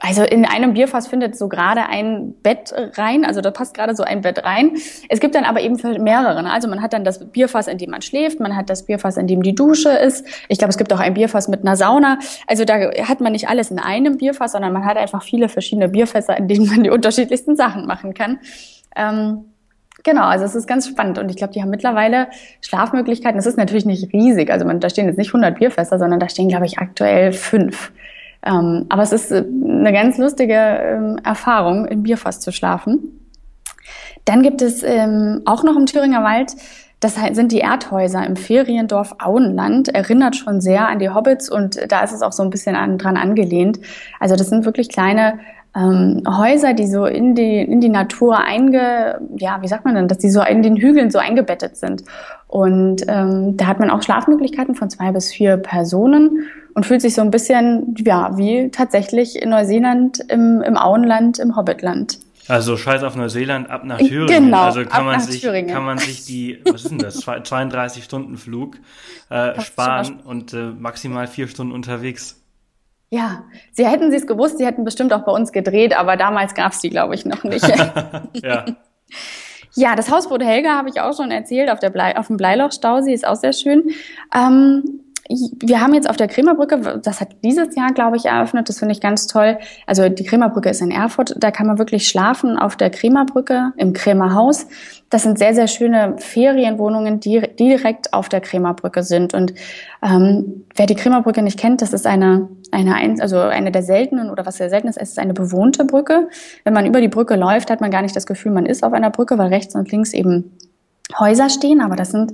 Also 0.00 0.24
in 0.24 0.44
einem 0.44 0.74
Bierfass 0.74 1.06
findet 1.06 1.36
so 1.36 1.48
gerade 1.48 1.86
ein 1.86 2.34
Bett 2.42 2.74
rein, 2.96 3.24
also 3.24 3.40
da 3.40 3.50
passt 3.50 3.74
gerade 3.74 3.94
so 3.94 4.02
ein 4.02 4.22
Bett 4.22 4.44
rein. 4.44 4.76
Es 5.08 5.20
gibt 5.20 5.34
dann 5.34 5.44
aber 5.44 5.60
eben 5.60 5.76
mehrere. 6.02 6.42
Ne? 6.42 6.52
Also 6.52 6.68
man 6.68 6.82
hat 6.82 6.92
dann 6.92 7.04
das 7.04 7.30
Bierfass, 7.30 7.68
in 7.68 7.78
dem 7.78 7.90
man 7.90 8.02
schläft, 8.02 8.40
man 8.40 8.56
hat 8.56 8.70
das 8.70 8.86
Bierfass, 8.86 9.16
in 9.16 9.28
dem 9.28 9.42
die 9.42 9.54
Dusche 9.54 9.90
ist. 9.90 10.26
Ich 10.48 10.58
glaube, 10.58 10.70
es 10.70 10.78
gibt 10.78 10.92
auch 10.92 11.00
ein 11.00 11.14
Bierfass 11.14 11.46
mit 11.48 11.60
einer 11.60 11.76
Sauna. 11.76 12.18
Also 12.46 12.64
da 12.64 12.74
hat 12.74 13.20
man 13.20 13.32
nicht 13.32 13.48
alles 13.48 13.70
in 13.70 13.78
einem 13.78 14.18
Bierfass, 14.18 14.52
sondern 14.52 14.72
man 14.72 14.84
hat 14.84 14.96
einfach 14.96 15.22
viele 15.22 15.48
verschiedene 15.48 15.88
Bierfässer, 15.88 16.36
in 16.36 16.48
denen 16.48 16.66
man 16.66 16.82
die 16.82 16.90
unterschiedlichsten 16.90 17.54
Sachen 17.54 17.86
machen 17.86 18.14
kann. 18.14 18.40
Ähm, 18.96 19.44
Genau, 20.04 20.22
also 20.22 20.44
es 20.44 20.54
ist 20.54 20.68
ganz 20.68 20.86
spannend 20.86 21.18
und 21.18 21.28
ich 21.28 21.36
glaube, 21.36 21.52
die 21.52 21.60
haben 21.60 21.70
mittlerweile 21.70 22.28
Schlafmöglichkeiten. 22.60 23.36
Es 23.36 23.46
ist 23.46 23.58
natürlich 23.58 23.84
nicht 23.84 24.12
riesig, 24.12 24.48
also 24.48 24.64
man, 24.64 24.78
da 24.78 24.88
stehen 24.88 25.06
jetzt 25.06 25.18
nicht 25.18 25.30
100 25.30 25.58
Bierfässer, 25.58 25.98
sondern 25.98 26.20
da 26.20 26.28
stehen, 26.28 26.48
glaube 26.48 26.66
ich, 26.66 26.78
aktuell 26.78 27.32
fünf. 27.32 27.90
Ähm, 28.42 28.86
aber 28.88 29.02
es 29.02 29.12
ist 29.12 29.30
äh, 29.30 29.44
eine 29.44 29.92
ganz 29.92 30.18
lustige 30.18 30.54
ähm, 30.54 31.20
Erfahrung, 31.24 31.86
im 31.86 32.02
Bierfass 32.02 32.40
zu 32.40 32.52
schlafen. 32.52 33.20
Dann 34.24 34.42
gibt 34.42 34.62
es 34.62 34.82
ähm, 34.82 35.42
auch 35.44 35.64
noch 35.64 35.76
im 35.76 35.86
Thüringer 35.86 36.22
Wald, 36.22 36.54
das 37.00 37.14
sind 37.14 37.52
die 37.52 37.60
Erdhäuser 37.60 38.26
im 38.26 38.34
Feriendorf 38.34 39.14
Auenland, 39.20 39.88
erinnert 39.88 40.34
schon 40.34 40.60
sehr 40.60 40.88
an 40.88 40.98
die 40.98 41.10
Hobbits 41.10 41.48
und 41.48 41.78
da 41.88 42.02
ist 42.02 42.12
es 42.12 42.22
auch 42.22 42.32
so 42.32 42.42
ein 42.42 42.50
bisschen 42.50 42.74
an, 42.74 42.98
dran 42.98 43.16
angelehnt. 43.16 43.78
Also 44.18 44.34
das 44.34 44.48
sind 44.48 44.64
wirklich 44.64 44.88
kleine 44.88 45.38
ähm, 45.78 46.22
Häuser, 46.26 46.74
die 46.74 46.86
so 46.86 47.06
in 47.06 47.34
die, 47.34 47.60
in 47.60 47.80
die 47.80 47.88
Natur 47.88 48.38
einge, 48.38 49.20
ja, 49.36 49.58
wie 49.62 49.68
sagt 49.68 49.84
man 49.84 49.94
denn, 49.94 50.08
dass 50.08 50.18
die 50.18 50.30
so 50.30 50.42
in 50.42 50.62
den 50.62 50.76
Hügeln 50.76 51.10
so 51.10 51.18
eingebettet 51.18 51.76
sind. 51.76 52.02
Und 52.48 53.04
ähm, 53.06 53.56
da 53.56 53.66
hat 53.66 53.78
man 53.78 53.90
auch 53.90 54.02
Schlafmöglichkeiten 54.02 54.74
von 54.74 54.90
zwei 54.90 55.12
bis 55.12 55.32
vier 55.32 55.56
Personen 55.56 56.44
und 56.74 56.84
fühlt 56.84 57.02
sich 57.02 57.14
so 57.14 57.22
ein 57.22 57.30
bisschen, 57.30 57.94
ja, 58.04 58.36
wie 58.36 58.70
tatsächlich 58.70 59.40
in 59.40 59.50
Neuseeland 59.50 60.20
im, 60.28 60.62
im 60.62 60.76
Auenland, 60.76 61.38
im 61.38 61.56
Hobbitland. 61.56 62.18
Also 62.48 62.78
scheiß 62.78 63.02
auf 63.02 63.14
Neuseeland, 63.14 63.68
ab 63.68 63.84
nach 63.84 63.98
Thüringen. 63.98 64.46
Genau, 64.46 64.62
also 64.62 64.82
kann 64.84 65.04
man 65.04 65.20
sich, 65.20 65.42
Thüringen. 65.42 65.70
kann 65.70 65.84
man 65.84 65.98
sich 65.98 66.24
die, 66.24 66.58
was 66.64 66.84
ist 66.84 66.90
denn 66.90 66.98
das, 66.98 67.18
32 67.18 68.02
Stunden 68.04 68.38
Flug 68.38 68.76
äh, 69.28 69.60
sparen 69.60 70.20
und 70.24 70.54
äh, 70.54 70.70
maximal 70.70 71.26
vier 71.26 71.46
Stunden 71.46 71.74
unterwegs. 71.74 72.37
Ja, 73.10 73.44
sie 73.72 73.86
hätten 73.86 74.10
sie 74.10 74.18
es 74.18 74.26
gewusst, 74.26 74.58
sie 74.58 74.66
hätten 74.66 74.84
bestimmt 74.84 75.12
auch 75.12 75.24
bei 75.24 75.32
uns 75.32 75.52
gedreht, 75.52 75.98
aber 75.98 76.16
damals 76.16 76.54
gab 76.54 76.72
es 76.72 76.80
die, 76.80 76.90
glaube 76.90 77.14
ich, 77.14 77.24
noch 77.24 77.42
nicht. 77.44 77.66
ja. 78.42 78.64
Ja, 79.74 79.94
das 79.94 80.10
Hausboot 80.10 80.42
Helga 80.42 80.76
habe 80.76 80.88
ich 80.88 81.00
auch 81.00 81.16
schon 81.16 81.30
erzählt 81.30 81.70
auf, 81.70 81.78
der 81.78 81.90
Blei, 81.90 82.16
auf 82.16 82.26
dem 82.26 82.36
Bleiloch-Stausee, 82.36 83.14
ist 83.14 83.26
auch 83.26 83.36
sehr 83.36 83.52
schön. 83.52 83.90
Ähm, 84.34 85.00
wir 85.28 85.80
haben 85.80 85.92
jetzt 85.92 86.08
auf 86.08 86.16
der 86.16 86.28
Kremerbrücke, 86.28 87.00
das 87.02 87.20
hat 87.20 87.28
dieses 87.44 87.76
Jahr, 87.76 87.92
glaube 87.92 88.16
ich, 88.16 88.24
eröffnet, 88.24 88.68
das 88.68 88.78
finde 88.78 88.92
ich 88.92 89.00
ganz 89.00 89.26
toll. 89.26 89.58
Also 89.86 90.08
die 90.08 90.24
Kremerbrücke 90.24 90.70
ist 90.70 90.80
in 90.80 90.90
Erfurt, 90.90 91.34
da 91.38 91.50
kann 91.50 91.66
man 91.66 91.78
wirklich 91.78 92.08
schlafen 92.08 92.58
auf 92.58 92.76
der 92.76 92.90
Kremerbrücke 92.90 93.72
im 93.76 93.92
Krämerhaus. 93.92 94.66
Das 95.10 95.22
sind 95.22 95.38
sehr, 95.38 95.54
sehr 95.54 95.68
schöne 95.68 96.16
Ferienwohnungen, 96.18 97.20
die 97.20 97.42
direkt 97.58 98.14
auf 98.14 98.28
der 98.28 98.40
Kremerbrücke 98.40 99.02
sind. 99.02 99.34
Und 99.34 99.54
ähm, 100.02 100.64
wer 100.74 100.86
die 100.86 100.94
Kremerbrücke 100.94 101.42
nicht 101.42 101.58
kennt, 101.58 101.82
das 101.82 101.92
ist 101.92 102.06
eine, 102.06 102.48
eine, 102.72 103.20
also 103.20 103.38
eine 103.38 103.70
der 103.70 103.82
seltenen 103.82 104.30
oder 104.30 104.46
was 104.46 104.56
sehr 104.56 104.70
selten 104.70 104.88
ist, 104.88 104.96
es 104.96 105.10
ist 105.10 105.18
eine 105.18 105.34
bewohnte 105.34 105.84
Brücke. 105.84 106.28
Wenn 106.64 106.72
man 106.72 106.86
über 106.86 107.00
die 107.00 107.08
Brücke 107.08 107.36
läuft, 107.36 107.70
hat 107.70 107.80
man 107.80 107.90
gar 107.90 108.02
nicht 108.02 108.16
das 108.16 108.26
Gefühl, 108.26 108.52
man 108.52 108.66
ist 108.66 108.82
auf 108.82 108.92
einer 108.94 109.10
Brücke, 109.10 109.36
weil 109.36 109.48
rechts 109.48 109.74
und 109.74 109.90
links 109.90 110.14
eben 110.14 110.52
Häuser 111.18 111.48
stehen, 111.48 111.80
aber 111.80 111.96
das 111.96 112.10
sind 112.10 112.32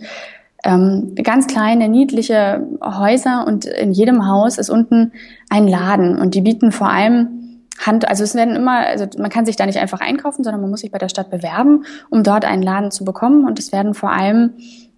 ähm, 0.65 1.15
ganz 1.23 1.47
kleine, 1.47 1.89
niedliche 1.89 2.67
Häuser 2.83 3.47
und 3.47 3.67
in 3.67 3.93
jedem 3.93 4.27
Haus 4.27 4.59
ist 4.59 4.71
unten 4.71 5.13
ein 5.51 5.69
Laden 5.69 6.19
und 6.19 6.35
die 6.35 6.41
bieten 6.41 6.73
vor 6.73 6.89
allem 6.89 7.41
Hand, 7.85 8.09
also 8.09 8.23
es 8.23 8.35
werden 8.35 8.55
immer, 8.55 8.87
also 8.87 9.07
man 9.19 9.31
kann 9.31 9.47
sich 9.47 9.57
da 9.57 9.67
nicht 9.67 9.79
einfach 9.79 10.01
einkaufen, 10.01 10.45
sondern 10.45 10.61
man 10.61 10.71
muss 10.71 10.81
sich 10.81 10.93
bei 10.93 10.99
der 10.99 11.09
Stadt 11.09 11.31
bewerben, 11.31 11.85
um 12.09 12.23
dort 12.23 12.45
einen 12.45 12.63
Laden 12.63 12.91
zu 12.91 13.05
bekommen 13.05 13.47
und 13.47 13.59
es 13.59 13.73
werden 13.73 13.95
vor 13.95 14.13
allem 14.13 14.55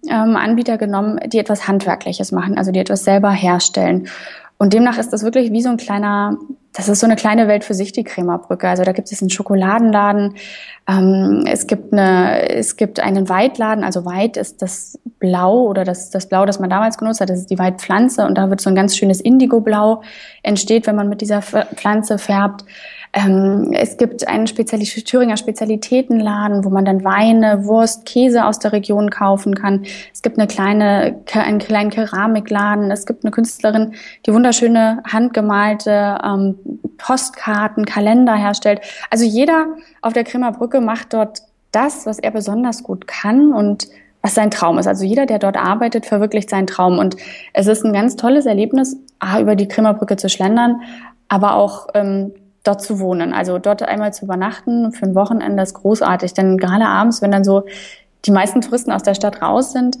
ähm, 0.07 0.35
Anbieter 0.35 0.77
genommen, 0.77 1.19
die 1.27 1.39
etwas 1.39 1.67
Handwerkliches 1.67 2.31
machen, 2.31 2.57
also 2.57 2.71
die 2.71 2.79
etwas 2.79 3.03
selber 3.03 3.31
herstellen. 3.31 4.07
Und 4.59 4.73
demnach 4.73 4.97
ist 4.97 5.11
das 5.11 5.23
wirklich 5.23 5.51
wie 5.51 5.61
so 5.61 5.69
ein 5.69 5.77
kleiner, 5.77 6.37
das 6.73 6.87
ist 6.89 6.99
so 6.99 7.07
eine 7.07 7.15
kleine 7.15 7.47
Welt 7.47 7.63
für 7.63 7.73
sich, 7.73 7.91
die 7.91 8.03
Krämerbrücke. 8.03 8.67
Also 8.67 8.83
da 8.83 8.91
gibt 8.91 9.11
es 9.11 9.21
einen 9.21 9.29
Schokoladenladen, 9.29 10.35
ähm, 10.87 11.43
es 11.47 11.65
gibt 11.67 11.91
eine, 11.91 12.49
es 12.49 12.75
gibt 12.75 12.99
einen 12.99 13.29
Weitladen, 13.29 13.83
also 13.83 14.05
Weit 14.05 14.37
ist 14.37 14.61
das 14.61 14.99
Blau 15.19 15.63
oder 15.63 15.83
das, 15.83 16.09
das 16.11 16.29
Blau, 16.29 16.45
das 16.45 16.59
man 16.59 16.69
damals 16.69 16.97
genutzt 16.97 17.19
hat, 17.19 17.29
das 17.29 17.39
ist 17.39 17.49
die 17.49 17.59
Weitpflanze 17.59 18.25
und 18.25 18.37
da 18.37 18.49
wird 18.49 18.61
so 18.61 18.69
ein 18.69 18.75
ganz 18.75 18.95
schönes 18.95 19.21
Indigo-Blau 19.21 20.03
entsteht, 20.43 20.87
wenn 20.87 20.95
man 20.95 21.09
mit 21.09 21.21
dieser 21.21 21.41
Pflanze 21.41 22.17
färbt. 22.17 22.63
Ähm, 23.17 23.71
es 23.73 23.97
gibt 23.97 24.27
einen 24.27 24.45
Spezial 24.45 24.79
Thüringer 24.79 25.37
Spezialitätenladen, 25.37 26.63
wo 26.63 26.69
man 26.69 26.85
dann 26.85 27.03
Weine, 27.03 27.65
Wurst, 27.65 28.05
Käse 28.05 28.45
aus 28.45 28.59
der 28.59 28.73
Region 28.73 29.09
kaufen 29.09 29.55
kann. 29.55 29.85
Es 30.13 30.21
gibt 30.21 30.37
eine 30.37 30.47
kleine, 30.47 31.19
einen 31.33 31.57
kleinen 31.57 31.89
Keramikladen. 31.89 32.91
Es 32.91 33.07
gibt 33.07 33.23
eine 33.23 33.31
Künstlerin, 33.31 33.95
die 34.25 34.33
wunderschöne 34.33 35.01
handgemalte 35.11 36.19
ähm, 36.23 36.59
Postkarten, 36.99 37.85
Kalender 37.85 38.35
herstellt. 38.35 38.81
Also 39.09 39.25
jeder 39.25 39.65
auf 40.03 40.13
der 40.13 40.23
Krimmer 40.23 40.51
Brücke 40.51 40.79
macht 40.79 41.13
dort 41.13 41.41
das, 41.71 42.05
was 42.05 42.19
er 42.19 42.29
besonders 42.29 42.83
gut 42.83 43.07
kann 43.07 43.51
und 43.51 43.87
was 44.21 44.35
sein 44.35 44.51
Traum 44.51 44.77
ist. 44.77 44.87
Also 44.87 45.05
jeder, 45.05 45.25
der 45.25 45.39
dort 45.39 45.57
arbeitet, 45.57 46.05
verwirklicht 46.05 46.51
seinen 46.51 46.67
Traum. 46.67 46.99
Und 46.99 47.17
es 47.53 47.65
ist 47.65 47.83
ein 47.83 47.93
ganz 47.93 48.15
tolles 48.15 48.45
Erlebnis, 48.45 48.95
A, 49.17 49.39
über 49.39 49.55
die 49.55 49.67
Krimmerbrücke 49.67 50.17
zu 50.17 50.29
schlendern, 50.29 50.81
aber 51.29 51.55
auch 51.55 51.87
ähm, 51.95 52.31
dort 52.67 52.81
zu 52.81 52.99
wohnen. 52.99 53.33
Also 53.33 53.57
dort 53.59 53.83
einmal 53.83 54.13
zu 54.13 54.25
übernachten 54.25 54.91
für 54.91 55.05
ein 55.05 55.15
Wochenende 55.15 55.63
ist 55.63 55.73
großartig. 55.73 56.33
Denn 56.33 56.57
gerade 56.57 56.85
abends, 56.85 57.21
wenn 57.21 57.31
dann 57.31 57.43
so 57.43 57.63
die 58.25 58.31
meisten 58.31 58.61
Touristen 58.61 58.91
aus 58.91 59.03
der 59.03 59.15
Stadt 59.15 59.41
raus 59.41 59.71
sind, 59.71 59.97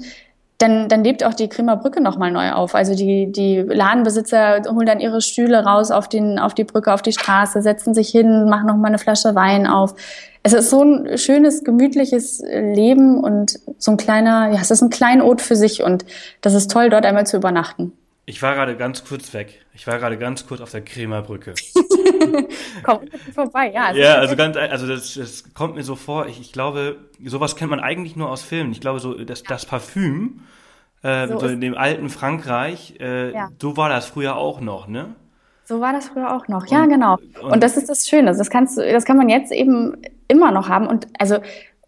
dann, 0.57 0.89
dann 0.89 1.03
lebt 1.03 1.23
auch 1.23 1.35
die 1.35 1.49
Krimmer 1.49 1.75
Brücke 1.77 2.01
nochmal 2.01 2.31
neu 2.31 2.51
auf. 2.51 2.73
Also 2.73 2.95
die, 2.95 3.31
die 3.31 3.59
Ladenbesitzer 3.59 4.63
holen 4.69 4.87
dann 4.87 4.99
ihre 4.99 5.21
Stühle 5.21 5.63
raus 5.63 5.91
auf, 5.91 6.09
den, 6.09 6.39
auf 6.39 6.55
die 6.55 6.63
Brücke, 6.63 6.93
auf 6.93 7.03
die 7.03 7.11
Straße, 7.11 7.61
setzen 7.61 7.93
sich 7.93 8.09
hin, 8.09 8.49
machen 8.49 8.65
nochmal 8.65 8.89
eine 8.89 8.97
Flasche 8.97 9.35
Wein 9.35 9.67
auf. 9.67 9.93
Es 10.41 10.53
ist 10.53 10.69
so 10.69 10.83
ein 10.83 11.17
schönes, 11.17 11.63
gemütliches 11.63 12.41
Leben 12.41 13.23
und 13.23 13.59
so 13.77 13.91
ein 13.91 13.97
kleiner, 13.97 14.51
ja, 14.51 14.59
es 14.59 14.71
ist 14.71 14.81
ein 14.81 14.89
Kleinod 14.89 15.41
für 15.41 15.55
sich 15.55 15.83
und 15.83 16.05
das 16.41 16.53
ist 16.53 16.71
toll, 16.71 16.89
dort 16.89 17.05
einmal 17.05 17.27
zu 17.27 17.37
übernachten. 17.37 17.91
Ich 18.29 18.41
war 18.41 18.55
gerade 18.55 18.75
ganz 18.75 19.05
kurz 19.05 19.33
weg. 19.33 19.65
Ich 19.73 19.87
war 19.87 19.99
gerade 19.99 20.17
ganz 20.17 20.45
kurz 20.45 20.59
auf 20.59 20.69
der 20.69 20.81
Kremerbrücke. 20.81 21.53
Komm 22.83 22.99
vorbei, 23.33 23.71
ja. 23.71 23.93
Ja, 23.93 24.15
also 24.15 24.35
ganz, 24.35 24.57
also 24.57 24.85
das, 24.85 25.13
das 25.13 25.53
kommt 25.53 25.75
mir 25.75 25.83
so 25.83 25.95
vor. 25.95 26.27
Ich, 26.27 26.41
ich 26.41 26.51
glaube, 26.51 26.97
sowas 27.23 27.55
kennt 27.55 27.69
man 27.69 27.79
eigentlich 27.79 28.17
nur 28.17 28.29
aus 28.29 28.41
Filmen. 28.41 28.73
Ich 28.73 28.81
glaube, 28.81 28.99
so 28.99 29.13
das, 29.13 29.43
das 29.43 29.65
Parfüm, 29.65 30.41
äh, 31.03 31.29
so, 31.29 31.39
so 31.39 31.47
in 31.47 31.61
dem 31.61 31.77
alten 31.77 32.09
Frankreich, 32.09 32.95
äh, 32.99 33.31
ja. 33.31 33.47
so 33.61 33.77
war 33.77 33.87
das 33.87 34.07
früher 34.07 34.35
auch 34.35 34.59
noch, 34.59 34.89
ne? 34.89 35.15
So 35.63 35.79
war 35.79 35.93
das 35.93 36.09
früher 36.09 36.35
auch 36.35 36.49
noch. 36.49 36.67
Ja, 36.67 36.83
und, 36.83 36.89
genau. 36.89 37.17
Und, 37.41 37.53
und, 37.53 37.63
das 37.63 37.77
ist 37.77 37.87
das 37.87 38.09
Schöne. 38.09 38.35
Das 38.35 38.49
kannst 38.49 38.77
du, 38.77 38.81
das 38.91 39.05
kann 39.05 39.15
man 39.15 39.29
jetzt 39.29 39.53
eben 39.53 39.95
immer 40.27 40.51
noch 40.51 40.67
haben. 40.67 40.87
Und 40.87 41.07
also, 41.17 41.37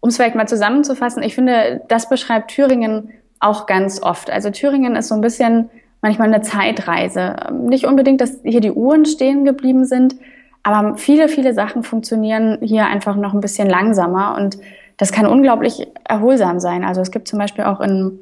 um 0.00 0.08
es 0.08 0.16
vielleicht 0.16 0.36
mal 0.36 0.48
zusammenzufassen, 0.48 1.22
ich 1.22 1.34
finde, 1.34 1.82
das 1.88 2.08
beschreibt 2.08 2.50
Thüringen 2.50 3.12
auch 3.40 3.66
ganz 3.66 4.02
oft. 4.02 4.30
Also 4.30 4.50
Thüringen 4.50 4.96
ist 4.96 5.08
so 5.08 5.14
ein 5.14 5.20
bisschen 5.20 5.68
manchmal 6.02 6.28
eine 6.28 6.42
Zeitreise. 6.42 7.36
Nicht 7.52 7.86
unbedingt, 7.86 8.20
dass 8.20 8.40
hier 8.42 8.60
die 8.60 8.72
Uhren 8.72 9.04
stehen 9.04 9.44
geblieben 9.44 9.84
sind, 9.84 10.16
aber 10.62 10.96
viele, 10.96 11.28
viele 11.28 11.54
Sachen 11.54 11.82
funktionieren 11.82 12.58
hier 12.60 12.86
einfach 12.86 13.16
noch 13.16 13.32
ein 13.32 13.40
bisschen 13.40 13.68
langsamer 13.68 14.36
und 14.36 14.58
das 14.96 15.12
kann 15.12 15.26
unglaublich 15.26 15.86
erholsam 16.06 16.60
sein. 16.60 16.84
Also 16.84 17.00
es 17.00 17.10
gibt 17.10 17.28
zum 17.28 17.38
Beispiel 17.38 17.64
auch 17.64 17.80
in, 17.80 18.18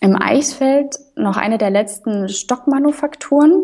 im 0.00 0.20
Eichsfeld 0.20 0.96
noch 1.14 1.36
eine 1.36 1.58
der 1.58 1.70
letzten 1.70 2.28
Stockmanufakturen 2.28 3.62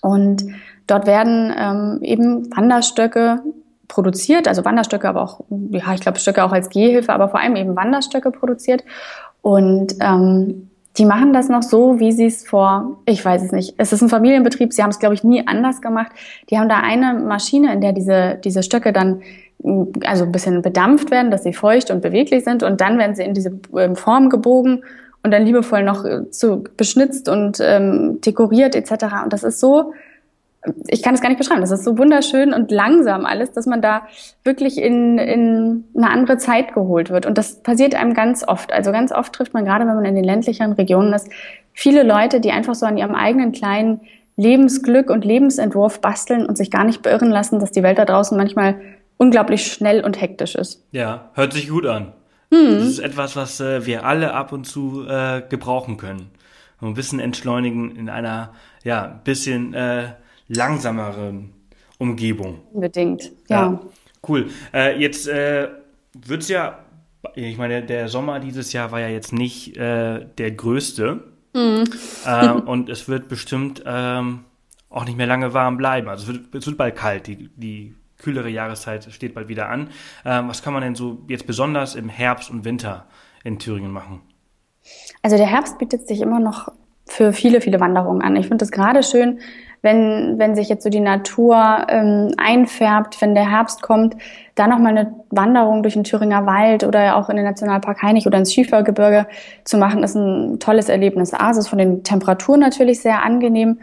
und 0.00 0.44
dort 0.86 1.06
werden 1.06 1.52
ähm, 1.56 1.98
eben 2.02 2.56
Wanderstöcke 2.56 3.42
produziert, 3.88 4.46
also 4.46 4.64
Wanderstöcke, 4.64 5.08
aber 5.08 5.22
auch, 5.22 5.40
ja, 5.70 5.94
ich 5.94 6.00
glaube 6.00 6.18
Stöcke 6.18 6.44
auch 6.44 6.52
als 6.52 6.68
Gehhilfe, 6.68 7.12
aber 7.12 7.28
vor 7.28 7.40
allem 7.40 7.56
eben 7.56 7.74
Wanderstöcke 7.74 8.30
produziert. 8.30 8.84
Und 9.40 9.94
ähm, 10.00 10.70
die 10.98 11.04
machen 11.04 11.32
das 11.32 11.48
noch 11.48 11.62
so, 11.62 12.00
wie 12.00 12.12
sie 12.12 12.26
es 12.26 12.46
vor, 12.46 12.98
ich 13.06 13.24
weiß 13.24 13.42
es 13.42 13.52
nicht. 13.52 13.74
Es 13.78 13.92
ist 13.92 14.02
ein 14.02 14.08
Familienbetrieb, 14.08 14.72
sie 14.72 14.82
haben 14.82 14.90
es, 14.90 14.98
glaube 14.98 15.14
ich, 15.14 15.22
nie 15.22 15.46
anders 15.46 15.80
gemacht. 15.80 16.10
Die 16.50 16.58
haben 16.58 16.68
da 16.68 16.80
eine 16.80 17.14
Maschine, 17.14 17.72
in 17.72 17.80
der 17.80 17.92
diese, 17.92 18.38
diese 18.42 18.62
Stöcke 18.62 18.92
dann 18.92 19.22
also 20.04 20.24
ein 20.24 20.32
bisschen 20.32 20.62
bedampft 20.62 21.10
werden, 21.10 21.30
dass 21.30 21.42
sie 21.42 21.52
feucht 21.52 21.90
und 21.90 22.00
beweglich 22.00 22.44
sind 22.44 22.62
und 22.62 22.80
dann 22.80 22.98
werden 22.98 23.16
sie 23.16 23.24
in 23.24 23.34
diese 23.34 23.58
ähm, 23.76 23.96
Form 23.96 24.30
gebogen 24.30 24.84
und 25.22 25.32
dann 25.32 25.44
liebevoll 25.44 25.82
noch 25.82 26.04
äh, 26.04 26.30
zu 26.30 26.64
beschnitzt 26.76 27.28
und 27.28 27.58
ähm, 27.60 28.20
dekoriert 28.20 28.76
etc. 28.76 29.06
Und 29.24 29.32
das 29.32 29.42
ist 29.42 29.58
so 29.58 29.92
ich 30.88 31.02
kann 31.02 31.14
es 31.14 31.20
gar 31.20 31.28
nicht 31.28 31.38
beschreiben. 31.38 31.60
Das 31.60 31.70
ist 31.70 31.84
so 31.84 31.98
wunderschön 31.98 32.52
und 32.52 32.70
langsam 32.70 33.24
alles, 33.24 33.52
dass 33.52 33.66
man 33.66 33.80
da 33.80 34.02
wirklich 34.44 34.78
in, 34.78 35.18
in 35.18 35.84
eine 35.96 36.10
andere 36.10 36.38
Zeit 36.38 36.74
geholt 36.74 37.10
wird. 37.10 37.26
Und 37.26 37.38
das 37.38 37.62
passiert 37.62 37.94
einem 37.94 38.14
ganz 38.14 38.46
oft. 38.46 38.72
Also 38.72 38.90
ganz 38.90 39.12
oft 39.12 39.32
trifft 39.32 39.54
man 39.54 39.64
gerade, 39.64 39.86
wenn 39.86 39.94
man 39.94 40.04
in 40.04 40.16
den 40.16 40.24
ländlicheren 40.24 40.72
Regionen 40.72 41.12
ist, 41.12 41.30
viele 41.72 42.02
Leute, 42.02 42.40
die 42.40 42.50
einfach 42.50 42.74
so 42.74 42.86
an 42.86 42.98
ihrem 42.98 43.14
eigenen 43.14 43.52
kleinen 43.52 44.00
Lebensglück 44.36 45.10
und 45.10 45.24
Lebensentwurf 45.24 46.00
basteln 46.00 46.46
und 46.46 46.56
sich 46.56 46.70
gar 46.70 46.84
nicht 46.84 47.02
beirren 47.02 47.30
lassen, 47.30 47.60
dass 47.60 47.72
die 47.72 47.82
Welt 47.82 47.98
da 47.98 48.04
draußen 48.04 48.36
manchmal 48.36 48.80
unglaublich 49.16 49.66
schnell 49.66 50.04
und 50.04 50.20
hektisch 50.20 50.54
ist. 50.54 50.84
Ja, 50.92 51.30
hört 51.34 51.52
sich 51.52 51.68
gut 51.68 51.86
an. 51.86 52.12
Hm. 52.52 52.74
Das 52.74 52.84
ist 52.84 52.98
etwas, 53.00 53.36
was 53.36 53.60
äh, 53.60 53.84
wir 53.84 54.06
alle 54.06 54.32
ab 54.34 54.52
und 54.52 54.64
zu 54.64 55.06
äh, 55.08 55.42
gebrauchen 55.48 55.96
können. 55.98 56.30
Ein 56.80 56.94
bisschen 56.94 57.18
entschleunigen 57.18 57.96
in 57.96 58.08
einer, 58.08 58.52
ja, 58.84 59.20
bisschen 59.24 59.74
äh, 59.74 60.10
langsameren 60.48 61.52
Umgebung. 61.98 62.60
Unbedingt, 62.72 63.32
ja. 63.48 63.72
ja. 63.72 63.80
Cool. 64.26 64.50
Äh, 64.72 64.98
jetzt 65.00 65.28
äh, 65.28 65.68
wird 66.14 66.42
es 66.42 66.48
ja, 66.48 66.80
ich 67.34 67.58
meine, 67.58 67.82
der 67.82 68.08
Sommer 68.08 68.40
dieses 68.40 68.72
Jahr 68.72 68.90
war 68.90 69.00
ja 69.00 69.08
jetzt 69.08 69.32
nicht 69.32 69.76
äh, 69.76 70.26
der 70.38 70.50
größte. 70.50 71.24
Äh, 71.54 72.50
und 72.66 72.88
es 72.88 73.08
wird 73.08 73.28
bestimmt 73.28 73.82
ähm, 73.86 74.44
auch 74.90 75.04
nicht 75.04 75.16
mehr 75.16 75.26
lange 75.26 75.54
warm 75.54 75.76
bleiben. 75.76 76.08
Also 76.08 76.30
es 76.30 76.38
wird, 76.38 76.54
es 76.54 76.66
wird 76.66 76.76
bald 76.76 76.96
kalt. 76.96 77.26
Die, 77.26 77.50
die 77.56 77.94
kühlere 78.18 78.48
Jahreszeit 78.48 79.04
steht 79.12 79.34
bald 79.34 79.48
wieder 79.48 79.68
an. 79.68 79.90
Ähm, 80.24 80.48
was 80.48 80.62
kann 80.62 80.72
man 80.72 80.82
denn 80.82 80.94
so 80.94 81.22
jetzt 81.28 81.46
besonders 81.46 81.94
im 81.94 82.08
Herbst 82.08 82.50
und 82.50 82.64
Winter 82.64 83.06
in 83.44 83.58
Thüringen 83.58 83.92
machen? 83.92 84.22
Also 85.22 85.36
der 85.36 85.46
Herbst 85.46 85.78
bietet 85.78 86.06
sich 86.08 86.20
immer 86.20 86.40
noch 86.40 86.72
für 87.06 87.32
viele, 87.32 87.60
viele 87.60 87.80
Wanderungen 87.80 88.22
an. 88.22 88.36
Ich 88.36 88.48
finde 88.48 88.64
es 88.64 88.70
gerade 88.70 89.02
schön, 89.02 89.40
wenn, 89.82 90.38
wenn 90.38 90.54
sich 90.54 90.68
jetzt 90.68 90.82
so 90.82 90.90
die 90.90 91.00
Natur 91.00 91.86
ähm, 91.88 92.32
einfärbt, 92.36 93.20
wenn 93.20 93.34
der 93.34 93.50
Herbst 93.50 93.82
kommt, 93.82 94.16
da 94.54 94.66
nochmal 94.66 94.96
eine 94.96 95.14
Wanderung 95.30 95.82
durch 95.82 95.94
den 95.94 96.04
Thüringer 96.04 96.46
Wald 96.46 96.84
oder 96.84 97.16
auch 97.16 97.28
in 97.28 97.36
den 97.36 97.44
Nationalpark 97.44 98.02
Heinig 98.02 98.26
oder 98.26 98.38
ins 98.38 98.52
Schiefergebirge 98.52 99.26
zu 99.64 99.78
machen, 99.78 100.02
ist 100.02 100.16
ein 100.16 100.58
tolles 100.58 100.88
Erlebnis. 100.88 101.32
A, 101.32 101.50
es 101.50 101.58
ist 101.58 101.68
von 101.68 101.78
den 101.78 102.02
Temperaturen 102.02 102.60
natürlich 102.60 103.00
sehr 103.00 103.22
angenehm. 103.22 103.78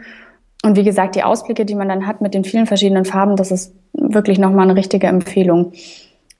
Und 0.62 0.76
wie 0.76 0.84
gesagt, 0.84 1.14
die 1.14 1.22
Ausblicke, 1.22 1.64
die 1.64 1.74
man 1.74 1.88
dann 1.88 2.06
hat 2.06 2.20
mit 2.20 2.34
den 2.34 2.44
vielen 2.44 2.66
verschiedenen 2.66 3.04
Farben, 3.04 3.36
das 3.36 3.50
ist 3.50 3.74
wirklich 3.92 4.38
nochmal 4.38 4.64
eine 4.64 4.76
richtige 4.76 5.06
Empfehlung. 5.06 5.72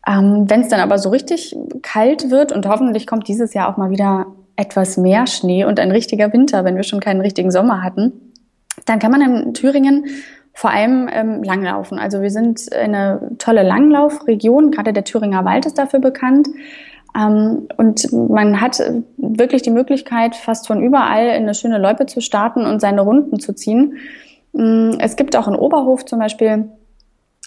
Ähm, 0.06 0.44
wenn 0.48 0.60
es 0.60 0.68
dann 0.68 0.80
aber 0.80 0.98
so 0.98 1.08
richtig 1.10 1.56
kalt 1.82 2.30
wird 2.30 2.52
und 2.52 2.66
hoffentlich 2.66 3.06
kommt 3.06 3.28
dieses 3.28 3.54
Jahr 3.54 3.72
auch 3.72 3.76
mal 3.76 3.90
wieder 3.90 4.26
etwas 4.56 4.96
mehr 4.96 5.26
Schnee 5.26 5.64
und 5.64 5.78
ein 5.78 5.90
richtiger 5.90 6.32
Winter, 6.32 6.64
wenn 6.64 6.76
wir 6.76 6.82
schon 6.82 7.00
keinen 7.00 7.20
richtigen 7.20 7.50
Sommer 7.50 7.82
hatten, 7.82 8.12
dann 8.86 8.98
kann 8.98 9.10
man 9.10 9.20
in 9.20 9.54
Thüringen 9.54 10.06
vor 10.54 10.70
allem 10.70 11.08
ähm, 11.12 11.42
langlaufen. 11.42 11.98
Also 11.98 12.22
wir 12.22 12.30
sind 12.30 12.72
eine 12.72 13.32
tolle 13.36 13.62
Langlaufregion, 13.62 14.70
gerade 14.70 14.94
der 14.94 15.04
Thüringer 15.04 15.44
Wald 15.44 15.66
ist 15.66 15.76
dafür 15.76 16.00
bekannt. 16.00 16.48
Ähm, 17.14 17.68
und 17.76 18.10
man 18.12 18.60
hat 18.60 18.82
wirklich 19.18 19.60
die 19.60 19.70
Möglichkeit, 19.70 20.34
fast 20.34 20.66
von 20.66 20.82
überall 20.82 21.26
in 21.26 21.42
eine 21.42 21.54
schöne 21.54 21.76
Loipe 21.76 22.06
zu 22.06 22.22
starten 22.22 22.64
und 22.64 22.80
seine 22.80 23.02
Runden 23.02 23.38
zu 23.38 23.54
ziehen. 23.54 23.98
Mm, 24.52 24.92
es 24.98 25.16
gibt 25.16 25.36
auch 25.36 25.46
in 25.46 25.56
Oberhof 25.56 26.06
zum 26.06 26.20
Beispiel 26.20 26.70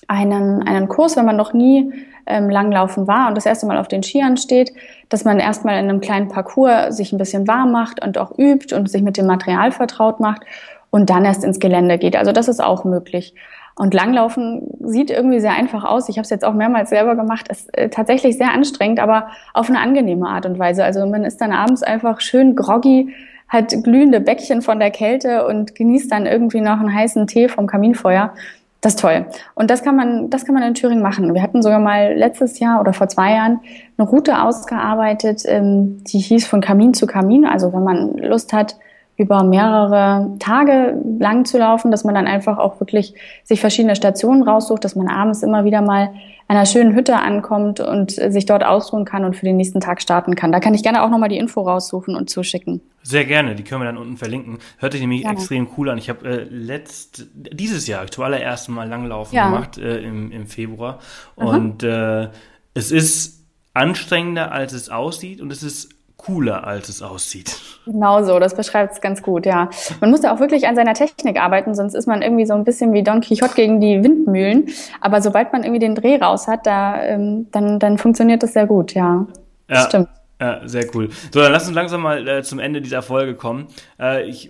einen, 0.07 0.61
einen 0.67 0.87
Kurs, 0.87 1.17
wenn 1.17 1.25
man 1.25 1.35
noch 1.35 1.53
nie 1.53 1.91
ähm, 2.27 2.49
Langlaufen 2.49 3.07
war 3.07 3.27
und 3.27 3.35
das 3.35 3.47
erste 3.47 3.65
Mal 3.65 3.77
auf 3.77 3.87
den 3.87 4.03
Skiern 4.03 4.37
steht, 4.37 4.71
dass 5.09 5.25
man 5.25 5.39
erstmal 5.39 5.79
in 5.79 5.89
einem 5.89 5.99
kleinen 5.99 6.27
Parcours 6.27 6.95
sich 6.95 7.11
ein 7.11 7.17
bisschen 7.17 7.47
warm 7.47 7.71
macht 7.71 8.03
und 8.05 8.19
auch 8.19 8.37
übt 8.37 8.75
und 8.75 8.89
sich 8.89 9.01
mit 9.01 9.17
dem 9.17 9.25
Material 9.25 9.71
vertraut 9.71 10.19
macht 10.19 10.43
und 10.91 11.09
dann 11.09 11.25
erst 11.25 11.43
ins 11.43 11.59
Gelände 11.59 11.97
geht. 11.97 12.15
Also 12.15 12.31
das 12.31 12.47
ist 12.47 12.63
auch 12.63 12.83
möglich. 12.83 13.35
Und 13.75 13.93
Langlaufen 13.93 14.67
sieht 14.81 15.09
irgendwie 15.09 15.39
sehr 15.39 15.53
einfach 15.53 15.85
aus. 15.85 16.09
Ich 16.09 16.17
habe 16.17 16.23
es 16.23 16.29
jetzt 16.29 16.43
auch 16.43 16.53
mehrmals 16.53 16.89
selber 16.89 17.15
gemacht. 17.15 17.47
Ist 17.47 17.69
äh, 17.77 17.89
tatsächlich 17.89 18.37
sehr 18.37 18.51
anstrengend, 18.51 18.99
aber 18.99 19.27
auf 19.53 19.69
eine 19.69 19.79
angenehme 19.79 20.27
Art 20.27 20.45
und 20.45 20.59
Weise. 20.59 20.83
Also 20.83 21.05
man 21.05 21.23
ist 21.23 21.39
dann 21.39 21.53
abends 21.53 21.81
einfach 21.81 22.19
schön 22.19 22.55
groggy, 22.57 23.15
hat 23.47 23.73
glühende 23.83 24.19
Bäckchen 24.19 24.61
von 24.61 24.79
der 24.79 24.91
Kälte 24.91 25.47
und 25.47 25.75
genießt 25.75 26.11
dann 26.11 26.25
irgendwie 26.25 26.61
noch 26.61 26.79
einen 26.79 26.93
heißen 26.93 27.25
Tee 27.27 27.47
vom 27.47 27.67
Kaminfeuer. 27.67 28.33
Das 28.81 28.95
ist 28.95 29.01
toll. 29.01 29.25
Und 29.55 29.69
das 29.69 29.83
kann 29.83 29.95
man, 29.95 30.29
das 30.29 30.45
kann 30.45 30.55
man 30.55 30.63
in 30.63 30.73
Thüringen 30.73 31.01
machen. 31.01 31.33
Wir 31.33 31.41
hatten 31.41 31.61
sogar 31.61 31.79
mal 31.79 32.13
letztes 32.13 32.59
Jahr 32.59 32.79
oder 32.79 32.93
vor 32.93 33.07
zwei 33.07 33.33
Jahren 33.33 33.59
eine 33.97 34.07
Route 34.09 34.41
ausgearbeitet, 34.41 35.43
ähm, 35.45 36.03
die 36.03 36.19
hieß 36.19 36.47
von 36.47 36.61
Kamin 36.61 36.93
zu 36.93 37.07
Kamin. 37.07 37.45
Also 37.45 37.73
wenn 37.73 37.83
man 37.83 38.17
Lust 38.17 38.51
hat, 38.53 38.75
über 39.19 39.43
mehrere 39.43 40.35
Tage 40.39 40.97
lang 41.19 41.43
zu 41.43 41.57
laufen, 41.57 41.91
dass 41.91 42.05
man 42.05 42.15
dann 42.15 42.25
einfach 42.25 42.57
auch 42.57 42.79
wirklich 42.79 43.13
sich 43.43 43.59
verschiedene 43.59 43.95
Stationen 43.95 44.43
raussucht, 44.43 44.85
dass 44.85 44.95
man 44.95 45.09
abends 45.09 45.43
immer 45.43 45.65
wieder 45.65 45.81
mal 45.81 46.13
an 46.47 46.55
einer 46.55 46.65
schönen 46.65 46.95
Hütte 46.95 47.17
ankommt 47.17 47.79
und 47.79 48.11
sich 48.11 48.45
dort 48.45 48.63
ausruhen 48.63 49.05
kann 49.05 49.23
und 49.23 49.35
für 49.35 49.45
den 49.45 49.57
nächsten 49.57 49.81
Tag 49.81 50.01
starten 50.01 50.35
kann. 50.35 50.51
Da 50.51 50.59
kann 50.59 50.73
ich 50.73 50.81
gerne 50.81 51.03
auch 51.03 51.09
nochmal 51.09 51.29
die 51.29 51.37
Info 51.37 51.61
raussuchen 51.61 52.15
und 52.15 52.29
zuschicken. 52.29 52.81
Sehr 53.03 53.25
gerne, 53.25 53.55
die 53.55 53.63
können 53.63 53.81
wir 53.81 53.85
dann 53.85 53.97
unten 53.97 54.17
verlinken. 54.17 54.57
Hört 54.77 54.93
sich 54.93 55.01
nämlich 55.01 55.21
gerne. 55.21 55.37
extrem 55.37 55.67
cool 55.77 55.89
an. 55.89 55.97
Ich 55.97 56.09
habe 56.09 56.27
äh, 56.27 56.43
letzt 56.49 57.27
dieses 57.35 57.87
Jahr 57.87 58.07
zuallererst 58.07 58.69
Mal 58.69 58.87
Langlaufen 58.87 59.35
ja. 59.35 59.49
gemacht 59.49 59.77
äh, 59.77 59.99
im, 59.99 60.31
im 60.31 60.47
Februar 60.47 60.99
und 61.35 61.83
äh, 61.83 62.29
es 62.73 62.91
ist 62.91 63.45
anstrengender, 63.73 64.51
als 64.51 64.73
es 64.73 64.89
aussieht 64.89 65.41
und 65.41 65.51
es 65.51 65.61
ist 65.61 65.89
cooler, 66.19 66.67
als 66.67 66.89
es 66.89 67.01
aussieht. 67.01 67.57
Genau 67.85 68.23
so, 68.23 68.39
das 68.39 68.55
beschreibt 68.55 68.93
es 68.93 69.01
ganz 69.01 69.23
gut, 69.23 69.45
ja. 69.45 69.69
Man 70.01 70.11
muss 70.11 70.21
da 70.21 70.33
auch 70.33 70.39
wirklich 70.39 70.67
an 70.67 70.75
seiner 70.75 70.93
Technik 70.93 71.41
arbeiten, 71.41 71.73
sonst 71.73 71.95
ist 71.95 72.07
man 72.07 72.21
irgendwie 72.21 72.45
so 72.45 72.53
ein 72.53 72.63
bisschen 72.63 72.93
wie 72.93 73.03
Don 73.03 73.21
Quixote 73.21 73.55
gegen 73.55 73.81
die 73.81 74.03
Windmühlen. 74.03 74.69
Aber 75.01 75.21
sobald 75.21 75.51
man 75.53 75.63
irgendwie 75.63 75.79
den 75.79 75.95
Dreh 75.95 76.17
raus 76.17 76.47
hat, 76.47 76.67
da, 76.67 77.01
ähm, 77.01 77.47
dann, 77.51 77.79
dann 77.79 77.97
funktioniert 77.97 78.43
das 78.43 78.53
sehr 78.53 78.67
gut, 78.67 78.93
ja. 78.93 79.25
Das 79.67 79.79
ja. 79.79 79.87
stimmt. 79.87 80.09
Ja, 80.41 80.67
sehr 80.67 80.85
cool. 80.95 81.09
So, 81.33 81.41
dann 81.41 81.51
lass 81.51 81.67
uns 81.67 81.75
langsam 81.75 82.01
mal 82.01 82.27
äh, 82.27 82.43
zum 82.43 82.59
Ende 82.59 82.81
dieser 82.81 83.01
Folge 83.01 83.35
kommen. 83.35 83.67
Äh, 83.99 84.23
ich 84.27 84.49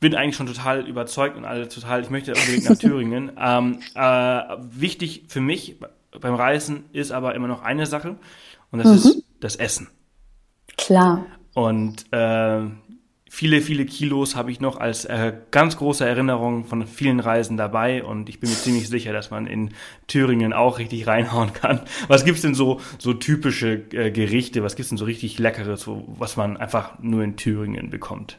bin 0.00 0.14
eigentlich 0.14 0.36
schon 0.36 0.46
total 0.46 0.86
überzeugt 0.86 1.36
und 1.36 1.44
alle 1.44 1.68
total, 1.68 2.02
ich 2.02 2.10
möchte 2.10 2.34
unbedingt 2.34 2.68
nach 2.68 2.76
Thüringen. 2.78 3.32
Ähm, 3.40 3.80
äh, 3.94 4.56
wichtig 4.70 5.24
für 5.28 5.40
mich 5.40 5.76
beim 6.20 6.34
Reisen 6.34 6.84
ist 6.92 7.12
aber 7.12 7.34
immer 7.34 7.48
noch 7.48 7.62
eine 7.62 7.86
Sache 7.86 8.16
und 8.70 8.78
das 8.78 8.88
mhm. 8.88 8.94
ist 8.94 9.24
das 9.40 9.56
Essen. 9.56 9.88
Klar. 10.78 11.26
Und 11.54 12.06
äh, 12.12 12.60
viele, 13.28 13.60
viele 13.60 13.84
Kilos 13.84 14.36
habe 14.36 14.50
ich 14.50 14.60
noch 14.60 14.78
als 14.78 15.04
äh, 15.04 15.32
ganz 15.50 15.76
große 15.76 16.06
Erinnerung 16.06 16.64
von 16.64 16.86
vielen 16.86 17.20
Reisen 17.20 17.56
dabei 17.56 18.02
und 18.02 18.28
ich 18.28 18.40
bin 18.40 18.48
mir 18.48 18.56
ziemlich 18.56 18.88
sicher, 18.88 19.12
dass 19.12 19.30
man 19.30 19.46
in 19.46 19.74
Thüringen 20.06 20.52
auch 20.52 20.78
richtig 20.78 21.06
reinhauen 21.06 21.52
kann. 21.52 21.80
Was 22.06 22.24
gibt's 22.24 22.42
denn 22.42 22.54
so, 22.54 22.80
so 22.98 23.12
typische 23.12 23.82
äh, 23.92 24.10
Gerichte? 24.10 24.62
Was 24.62 24.76
gibt's 24.76 24.88
denn 24.88 24.98
so 24.98 25.04
richtig 25.04 25.38
Leckeres, 25.38 25.82
so, 25.82 26.04
was 26.06 26.36
man 26.36 26.56
einfach 26.56 26.98
nur 27.00 27.22
in 27.22 27.36
Thüringen 27.36 27.90
bekommt? 27.90 28.38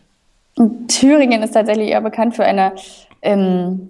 Thüringen 0.87 1.43
ist 1.43 1.51
tatsächlich 1.51 1.89
eher 1.89 2.01
bekannt 2.01 2.35
für 2.35 2.43
eine 2.43 2.73
ähm, 3.21 3.89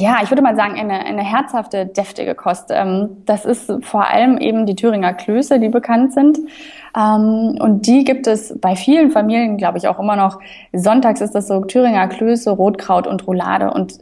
ja, 0.00 0.18
ich 0.22 0.30
würde 0.30 0.42
mal 0.42 0.56
sagen, 0.56 0.78
eine, 0.78 1.04
eine 1.04 1.22
herzhafte, 1.22 1.86
deftige 1.86 2.34
Kost. 2.34 2.70
Ähm, 2.70 3.18
das 3.26 3.44
ist 3.44 3.70
vor 3.82 4.08
allem 4.08 4.38
eben 4.38 4.66
die 4.66 4.74
Thüringer 4.74 5.12
Klöße, 5.12 5.60
die 5.60 5.68
bekannt 5.68 6.12
sind. 6.14 6.38
Ähm, 6.96 7.56
und 7.60 7.86
die 7.86 8.04
gibt 8.04 8.26
es 8.26 8.58
bei 8.60 8.76
vielen 8.76 9.10
Familien, 9.10 9.56
glaube 9.56 9.78
ich, 9.78 9.86
auch 9.86 9.98
immer 9.98 10.16
noch. 10.16 10.40
Sonntags 10.72 11.20
ist 11.20 11.34
das 11.34 11.46
so 11.48 11.60
Thüringer 11.64 12.08
Klöße, 12.08 12.50
Rotkraut 12.50 13.06
und 13.06 13.26
Roulade. 13.26 13.70
Und 13.70 13.98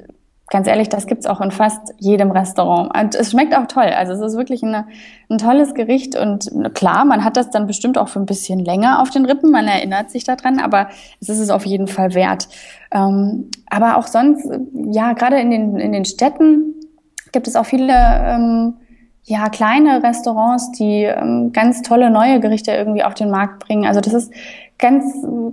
ganz 0.51 0.67
ehrlich, 0.67 0.89
das 0.89 1.07
gibt's 1.07 1.27
auch 1.27 1.41
in 1.41 1.51
fast 1.51 1.95
jedem 1.99 2.31
Restaurant. 2.31 2.91
Und 2.97 3.15
es 3.15 3.31
schmeckt 3.31 3.55
auch 3.55 3.67
toll. 3.67 3.85
Also 3.85 4.13
es 4.15 4.21
ist 4.21 4.37
wirklich 4.37 4.63
eine, 4.63 4.87
ein 5.29 5.39
tolles 5.39 5.75
Gericht. 5.75 6.17
Und 6.17 6.51
klar, 6.75 7.05
man 7.05 7.25
hat 7.25 7.37
das 7.37 7.51
dann 7.51 7.67
bestimmt 7.67 7.99
auch 7.99 8.09
für 8.09 8.19
ein 8.19 8.27
bisschen 8.27 8.59
länger 8.59 9.03
auf 9.03 9.11
den 9.11 9.27
Rippen. 9.27 9.51
Man 9.51 9.69
erinnert 9.69 10.11
sich 10.11 10.25
daran, 10.25 10.59
aber 10.59 10.89
es 11.21 11.29
ist 11.29 11.41
es 11.41 11.51
auf 11.51 11.67
jeden 11.67 11.87
Fall 11.87 12.15
wert. 12.15 12.49
Ähm, 12.91 13.51
aber 13.69 13.99
auch 13.99 14.07
sonst, 14.07 14.49
ja, 14.73 15.13
gerade 15.13 15.39
in 15.39 15.51
den, 15.51 15.77
in 15.77 15.93
den 15.93 16.07
Städten 16.07 16.75
gibt 17.33 17.47
es 17.47 17.55
auch 17.55 17.67
viele, 17.67 17.93
ähm, 17.93 18.75
ja, 19.25 19.51
kleine 19.51 20.03
Restaurants, 20.03 20.73
die 20.73 21.03
ähm, 21.03 21.53
ganz 21.53 21.83
tolle 21.83 22.09
neue 22.09 22.41
Gerichte 22.41 22.73
irgendwie 22.73 23.05
auf 23.05 23.13
den 23.13 23.31
Markt 23.31 23.67
bringen. 23.67 23.87
Also 23.87 24.01
das 24.01 24.15
ist 24.15 24.33
ganz, 24.79 25.05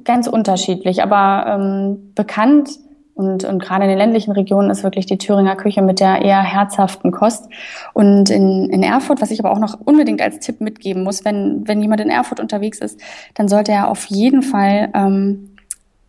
ganz 0.05 0.27
unterschiedlich, 0.27 1.03
aber 1.03 1.45
ähm, 1.59 2.13
bekannt 2.15 2.69
und, 3.15 3.45
und 3.45 3.59
gerade 3.59 3.85
in 3.85 3.89
den 3.89 3.97
ländlichen 3.97 4.33
Regionen 4.33 4.69
ist 4.69 4.83
wirklich 4.83 5.05
die 5.05 5.17
Thüringer 5.17 5.55
Küche 5.55 5.81
mit 5.81 6.01
der 6.01 6.21
eher 6.21 6.43
herzhaften 6.43 7.11
Kost. 7.11 7.47
Und 7.93 8.29
in, 8.29 8.69
in 8.69 8.83
Erfurt, 8.83 9.21
was 9.21 9.31
ich 9.31 9.39
aber 9.39 9.51
auch 9.51 9.59
noch 9.59 9.79
unbedingt 9.85 10.21
als 10.21 10.39
Tipp 10.39 10.59
mitgeben 10.59 11.03
muss, 11.03 11.23
wenn, 11.23 11.65
wenn 11.65 11.81
jemand 11.81 12.01
in 12.01 12.09
Erfurt 12.09 12.41
unterwegs 12.41 12.79
ist, 12.79 12.99
dann 13.33 13.47
sollte 13.47 13.71
er 13.71 13.89
auf 13.89 14.05
jeden 14.07 14.41
Fall 14.41 14.89
ähm, 14.93 15.55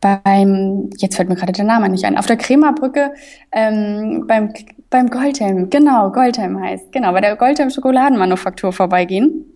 beim, 0.01 0.91
jetzt 0.97 1.15
fällt 1.15 1.29
mir 1.29 1.37
gerade 1.37 1.53
der 1.53 1.65
Name 1.65 1.89
nicht 1.89 2.05
ein, 2.05 2.19
auf 2.19 2.27
der 2.27 2.37
Kremerbrücke 2.37 3.15
ähm, 3.53 4.25
beim, 4.27 4.53
beim 4.91 5.09
Goldhelm, 5.09 5.71
genau, 5.71 6.11
Goldhelm 6.11 6.61
heißt, 6.61 6.91
genau, 6.91 7.13
bei 7.13 7.21
der 7.21 7.37
Goldhelm 7.37 7.71
Schokoladenmanufaktur 7.71 8.73
vorbeigehen. 8.73 9.53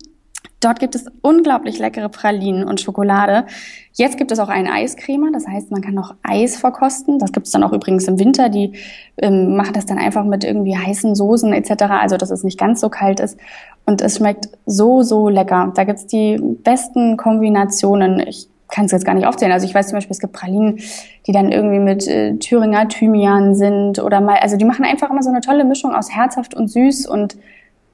Dort 0.61 0.79
gibt 0.79 0.93
es 0.93 1.05
unglaublich 1.21 1.79
leckere 1.79 2.07
Pralinen 2.07 2.63
und 2.63 2.79
Schokolade. 2.79 3.45
Jetzt 3.93 4.17
gibt 4.17 4.31
es 4.31 4.39
auch 4.39 4.47
einen 4.47 4.67
Eiscremer, 4.67 5.31
das 5.33 5.47
heißt, 5.47 5.71
man 5.71 5.81
kann 5.81 5.95
noch 5.95 6.13
Eis 6.21 6.55
verkosten. 6.55 7.17
Das 7.17 7.31
gibt 7.31 7.47
es 7.47 7.51
dann 7.51 7.63
auch 7.63 7.73
übrigens 7.73 8.07
im 8.07 8.19
Winter. 8.19 8.47
Die 8.47 8.73
ähm, 9.17 9.55
machen 9.55 9.73
das 9.73 9.87
dann 9.87 9.97
einfach 9.97 10.23
mit 10.23 10.43
irgendwie 10.43 10.77
heißen 10.77 11.15
Soßen 11.15 11.51
etc., 11.51 11.83
also 11.89 12.15
dass 12.15 12.29
es 12.29 12.43
nicht 12.43 12.59
ganz 12.59 12.79
so 12.79 12.89
kalt 12.89 13.19
ist. 13.19 13.37
Und 13.85 14.01
es 14.01 14.17
schmeckt 14.17 14.49
so, 14.67 15.01
so 15.01 15.29
lecker. 15.29 15.73
Da 15.75 15.83
gibt 15.83 15.97
es 15.97 16.07
die 16.07 16.37
besten 16.37 17.17
Kombinationen. 17.17 18.19
Ich 18.19 18.47
kann 18.71 18.85
es 18.85 18.91
jetzt 18.91 19.05
gar 19.05 19.15
nicht 19.15 19.25
aufzählen. 19.25 19.51
Also 19.51 19.65
ich 19.65 19.73
weiß 19.73 19.87
zum 19.87 19.97
Beispiel, 19.97 20.13
es 20.13 20.19
gibt 20.19 20.33
Pralinen, 20.33 20.79
die 21.27 21.31
dann 21.31 21.51
irgendwie 21.51 21.79
mit 21.79 22.07
äh, 22.07 22.35
Thüringer 22.37 22.87
Thymian 22.87 23.55
sind 23.55 23.99
oder 23.99 24.21
mal, 24.21 24.37
also 24.37 24.57
die 24.57 24.65
machen 24.65 24.85
einfach 24.85 25.09
immer 25.09 25.23
so 25.23 25.29
eine 25.29 25.41
tolle 25.41 25.65
Mischung 25.65 25.93
aus 25.93 26.15
herzhaft 26.15 26.53
und 26.53 26.69
süß 26.69 27.07
und 27.07 27.35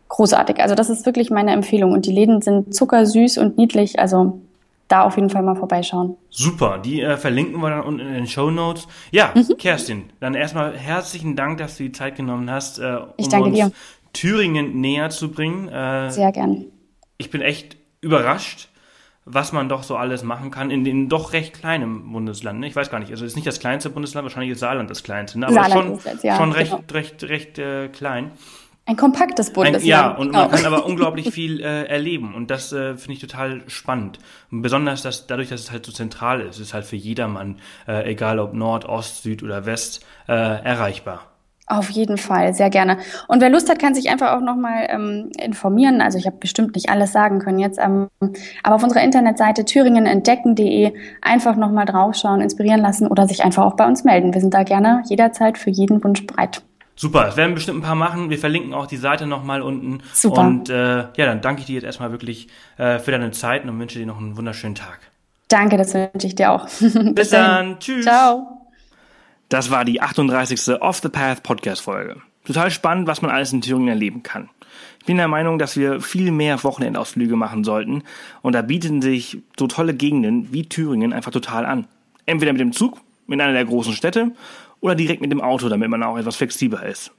großartig. 0.10 0.60
Also 0.60 0.76
das 0.76 0.90
ist 0.90 1.06
wirklich 1.06 1.30
meine 1.30 1.52
Empfehlung. 1.52 1.92
Und 1.92 2.06
die 2.06 2.12
Läden 2.12 2.42
sind 2.42 2.74
zuckersüß 2.74 3.38
und 3.38 3.58
niedlich. 3.58 4.00
Also 4.00 4.40
da 4.88 5.04
auf 5.04 5.16
jeden 5.16 5.30
Fall 5.30 5.44
mal 5.44 5.56
vorbeischauen. 5.56 6.16
Super, 6.30 6.80
die 6.80 7.02
äh, 7.02 7.18
verlinken 7.18 7.60
wir 7.62 7.70
dann 7.70 7.82
unten 7.82 8.00
in 8.00 8.14
den 8.14 8.28
Show 8.28 8.50
Notes. 8.50 8.88
Ja, 9.12 9.34
mhm. 9.36 9.58
Kerstin, 9.58 10.04
dann 10.20 10.34
erstmal 10.34 10.78
herzlichen 10.78 11.36
Dank, 11.36 11.58
dass 11.58 11.78
du 11.78 11.84
die 11.84 11.92
Zeit 11.92 12.16
genommen 12.16 12.50
hast, 12.50 12.80
äh, 12.80 12.98
um 13.18 13.44
uns 13.44 13.54
dir. 13.54 13.72
Thüringen 14.14 14.80
näher 14.80 15.10
zu 15.10 15.30
bringen. 15.32 15.68
Äh, 15.68 16.10
Sehr 16.10 16.32
gern. 16.32 16.66
Ich 17.18 17.30
bin 17.30 17.42
echt 17.42 17.78
überrascht, 18.02 18.70
was 19.26 19.52
man 19.52 19.68
doch 19.68 19.84
so 19.84 19.98
alles 19.98 20.24
machen 20.24 20.52
kann 20.52 20.72
in 20.72 20.86
dem 20.86 21.10
doch 21.10 21.34
recht 21.34 21.54
kleinen 21.54 22.12
Bundesland. 22.12 22.62
Ne? 22.62 22.68
Ich 22.68 22.76
weiß 22.76 22.90
gar 22.90 23.00
nicht, 23.00 23.12
also 23.12 23.26
es 23.26 23.34
ist 23.34 23.36
nicht 23.36 23.48
das 23.48 23.60
kleinste 23.60 23.90
Bundesland, 23.90 24.24
wahrscheinlich 24.24 24.52
ist 24.52 24.60
Saarland 24.60 24.90
das 24.90 25.04
kleinste, 25.04 25.40
ne? 25.40 25.48
aber 25.48 25.56
Saarland 25.56 26.02
schon, 26.02 26.14
jetzt, 26.14 26.24
ja, 26.24 26.38
schon 26.38 26.52
recht, 26.54 26.72
genau. 26.72 26.84
recht, 26.94 27.24
recht, 27.24 27.58
recht 27.58 27.60
äh, 27.60 27.90
klein. 27.90 28.32
Ein 28.88 28.96
kompaktes 28.96 29.52
Bundesland. 29.52 29.84
Ein, 29.84 29.88
ja, 29.88 30.12
und 30.12 30.32
man 30.32 30.50
kann 30.50 30.66
aber 30.66 30.86
unglaublich 30.88 31.32
viel 31.32 31.60
äh, 31.60 31.84
erleben 31.88 32.34
und 32.34 32.50
das 32.50 32.72
äh, 32.72 32.96
finde 32.96 33.14
ich 33.14 33.20
total 33.20 33.62
spannend. 33.68 34.18
Und 34.50 34.62
besonders 34.62 35.02
dass, 35.02 35.28
dadurch, 35.28 35.50
dass 35.50 35.60
es 35.60 35.72
halt 35.72 35.86
so 35.86 35.92
zentral 35.92 36.40
ist, 36.40 36.60
ist 36.60 36.74
halt 36.74 36.86
für 36.86 36.96
jedermann, 36.96 37.60
äh, 37.86 38.10
egal 38.10 38.40
ob 38.40 38.54
Nord, 38.54 38.86
Ost, 38.86 39.24
Süd 39.24 39.44
oder 39.44 39.66
West, 39.66 40.06
äh, 40.30 40.32
erreichbar. 40.32 41.26
Auf 41.70 41.90
jeden 41.90 42.18
Fall, 42.18 42.54
sehr 42.54 42.70
gerne. 42.70 42.98
Und 43.28 43.42
wer 43.42 43.50
Lust 43.50 43.70
hat, 43.70 43.78
kann 43.78 43.94
sich 43.94 44.10
einfach 44.10 44.32
auch 44.32 44.40
nochmal 44.40 44.88
ähm, 44.90 45.32
informieren. 45.38 46.00
Also 46.00 46.18
ich 46.18 46.26
habe 46.26 46.38
bestimmt 46.38 46.76
nicht 46.76 46.90
alles 46.90 47.12
sagen 47.12 47.40
können 47.40 47.60
jetzt, 47.60 47.78
ähm, 47.78 48.08
aber 48.64 48.76
auf 48.78 48.84
unserer 48.84 49.04
Internetseite 49.04 49.66
thüringenentdecken.de 49.66 50.94
einfach 51.22 51.58
nochmal 51.58 51.84
draufschauen, 51.84 52.40
inspirieren 52.40 52.80
lassen 52.80 53.08
oder 53.08 53.28
sich 53.28 53.44
einfach 53.44 53.66
auch 53.66 53.76
bei 53.76 53.86
uns 53.86 54.06
melden. 54.06 54.34
Wir 54.34 54.40
sind 54.40 54.54
da 54.54 54.64
gerne 54.64 55.04
jederzeit 55.10 55.58
für 55.58 55.72
jeden 55.72 56.02
Wunsch 56.06 56.26
breit. 56.26 56.62
Super, 57.00 57.28
es 57.28 57.38
werden 57.38 57.54
bestimmt 57.54 57.78
ein 57.78 57.84
paar 57.84 57.96
machen. 57.96 58.32
Wir 58.32 58.40
verlinken 58.40 58.74
auch 58.74 58.88
die 58.88 58.98
Seite 58.98 59.28
nochmal 59.28 59.62
unten. 59.62 60.00
Super. 60.14 60.42
Und 60.42 60.70
äh, 60.70 60.98
ja, 60.98 61.26
dann 61.28 61.42
danke 61.42 61.62
ich 61.62 61.68
dir 61.68 61.76
jetzt 61.76 61.84
erstmal 61.84 62.12
wirklich 62.12 62.48
äh, 62.78 62.98
für 62.98 63.12
deine 63.12 63.30
Zeit 63.30 63.64
und 63.64 63.80
wünsche 63.80 64.00
dir 64.00 64.08
noch 64.08 64.18
einen 64.18 64.36
wunderschönen 64.36 64.74
Tag. 64.74 65.00
Danke, 65.48 65.78
das 65.78 65.94
wünsche 65.94 66.26
ich 66.26 66.34
dir 66.34 66.52
auch. 66.52 66.66
Bis, 66.80 67.14
Bis 67.14 67.30
dann. 67.30 67.80
Tschüss. 67.80 68.04
Ciao. 68.04 68.68
Das 69.48 69.70
war 69.70 69.86
die 69.86 70.02
38. 70.02 70.82
Off 70.82 70.98
the 70.98 71.10
Path 71.10 71.44
Podcast 71.44 71.84
Folge. 71.84 72.18
Total 72.46 72.72
spannend, 72.72 73.08
was 73.08 73.22
man 73.22 73.30
alles 73.30 73.54
in 73.54 73.62
Thüringen 73.62 73.90
erleben 73.90 74.24
kann. 74.24 74.50
Ich 75.00 75.06
bin 75.06 75.18
der 75.18 75.28
Meinung, 75.28 75.60
dass 75.60 75.78
wir 75.78 76.02
viel 76.02 76.32
mehr 76.32 76.64
Wochenendausflüge 76.64 77.36
machen 77.36 77.64
sollten 77.64 78.04
und 78.42 78.54
da 78.54 78.64
bieten 78.64 79.04
sich 79.04 79.38
so 79.58 79.68
tolle 79.68 79.94
Gegenden 79.94 80.52
wie 80.52 80.68
Thüringen 80.68 81.14
einfach 81.14 81.32
total 81.32 81.66
an. 81.66 81.88
Entweder 82.26 82.54
mit 82.54 82.60
dem 82.60 82.74
Zug 82.74 83.00
in 83.28 83.40
einer 83.40 83.54
der 83.54 83.66
großen 83.66 83.94
Städte 83.94 84.32
oder 84.82 84.96
direkt 84.96 85.22
mit 85.22 85.32
dem 85.32 85.42
Auto, 85.42 85.70
damit 85.70 85.90
man 85.90 86.04
auch 86.04 86.18
etwas 86.18 86.36
flexibler 86.36 86.86
ist. 86.86 87.12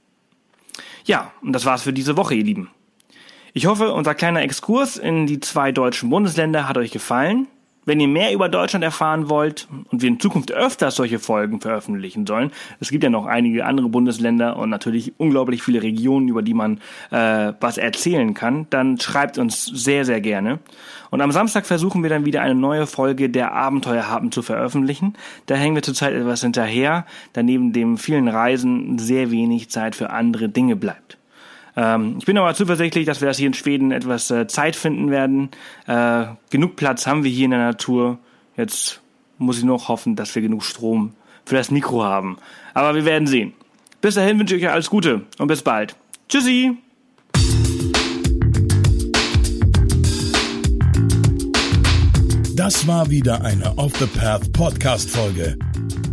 Ja, 1.05 1.31
und 1.41 1.53
das 1.53 1.65
war's 1.65 1.83
für 1.83 1.93
diese 1.93 2.17
Woche, 2.17 2.35
ihr 2.35 2.43
Lieben. 2.43 2.69
Ich 3.53 3.65
hoffe, 3.65 3.93
unser 3.93 4.15
kleiner 4.15 4.41
Exkurs 4.41 4.97
in 4.97 5.25
die 5.25 5.39
zwei 5.39 5.71
deutschen 5.71 6.09
Bundesländer 6.09 6.67
hat 6.67 6.77
euch 6.77 6.91
gefallen. 6.91 7.47
Wenn 7.89 7.99
ihr 7.99 8.07
mehr 8.07 8.31
über 8.33 8.49
Deutschland 8.49 8.85
erfahren 8.85 9.31
wollt 9.31 9.67
und 9.89 10.03
wir 10.03 10.09
in 10.09 10.19
Zukunft 10.19 10.51
öfters 10.51 10.95
solche 10.95 11.17
Folgen 11.17 11.59
veröffentlichen 11.59 12.27
sollen, 12.27 12.51
es 12.79 12.91
gibt 12.91 13.03
ja 13.03 13.09
noch 13.09 13.25
einige 13.25 13.65
andere 13.65 13.89
Bundesländer 13.89 14.57
und 14.57 14.69
natürlich 14.69 15.13
unglaublich 15.17 15.63
viele 15.63 15.81
Regionen, 15.81 16.27
über 16.27 16.43
die 16.43 16.53
man 16.53 16.81
äh, 17.09 17.53
was 17.59 17.79
erzählen 17.79 18.35
kann, 18.35 18.67
dann 18.69 18.99
schreibt 18.99 19.39
uns 19.39 19.65
sehr, 19.65 20.05
sehr 20.05 20.21
gerne. 20.21 20.59
Und 21.09 21.21
am 21.21 21.31
Samstag 21.31 21.65
versuchen 21.65 22.03
wir 22.03 22.11
dann 22.11 22.25
wieder 22.25 22.43
eine 22.43 22.53
neue 22.53 22.85
Folge 22.85 23.27
der 23.27 23.53
Abenteuerhaben 23.53 24.31
zu 24.31 24.43
veröffentlichen. 24.43 25.15
Da 25.47 25.55
hängen 25.55 25.73
wir 25.73 25.81
zurzeit 25.81 26.13
etwas 26.13 26.41
hinterher, 26.41 27.07
da 27.33 27.41
neben 27.41 27.73
dem 27.73 27.97
vielen 27.97 28.27
Reisen 28.27 28.99
sehr 28.99 29.31
wenig 29.31 29.71
Zeit 29.71 29.95
für 29.95 30.11
andere 30.11 30.47
Dinge 30.47 30.75
bleibt. 30.75 31.18
Ähm, 31.79 32.17
ich 32.19 32.25
bin 32.25 32.37
aber 32.37 32.53
zuversichtlich, 32.53 33.05
dass 33.05 33.21
wir 33.21 33.29
das 33.29 33.37
hier 33.37 33.47
in 33.47 33.53
Schweden 33.53 33.91
etwas 33.91 34.29
äh, 34.31 34.47
Zeit 34.47 34.75
finden 34.75 35.11
werden. 35.11 35.49
Äh, 35.87 36.25
genug 36.49 36.75
Platz 36.75 37.07
haben 37.07 37.23
wir 37.23 37.31
hier 37.31 37.45
in 37.45 37.51
der 37.51 37.59
Natur. 37.61 38.19
Jetzt 38.57 38.99
muss 39.37 39.59
ich 39.59 39.63
noch 39.63 39.87
hoffen, 39.87 40.17
dass 40.17 40.35
wir 40.35 40.41
genug 40.41 40.65
Strom 40.65 41.13
für 41.45 41.55
das 41.55 41.71
Mikro 41.71 42.03
haben. 42.03 42.37
Aber 42.73 42.95
wir 42.95 43.05
werden 43.05 43.27
sehen. 43.27 43.53
Bis 44.01 44.15
dahin 44.15 44.37
wünsche 44.37 44.57
ich 44.57 44.65
euch 44.65 44.71
alles 44.71 44.89
Gute 44.89 45.21
und 45.37 45.47
bis 45.47 45.61
bald. 45.61 45.95
Tschüssi! 46.27 46.77
Das 52.55 52.87
war 52.87 53.09
wieder 53.09 53.45
eine 53.45 53.77
Off 53.77 53.95
the 53.99 54.05
Path 54.05 54.51
Podcast 54.51 55.09
Folge. 55.09 55.57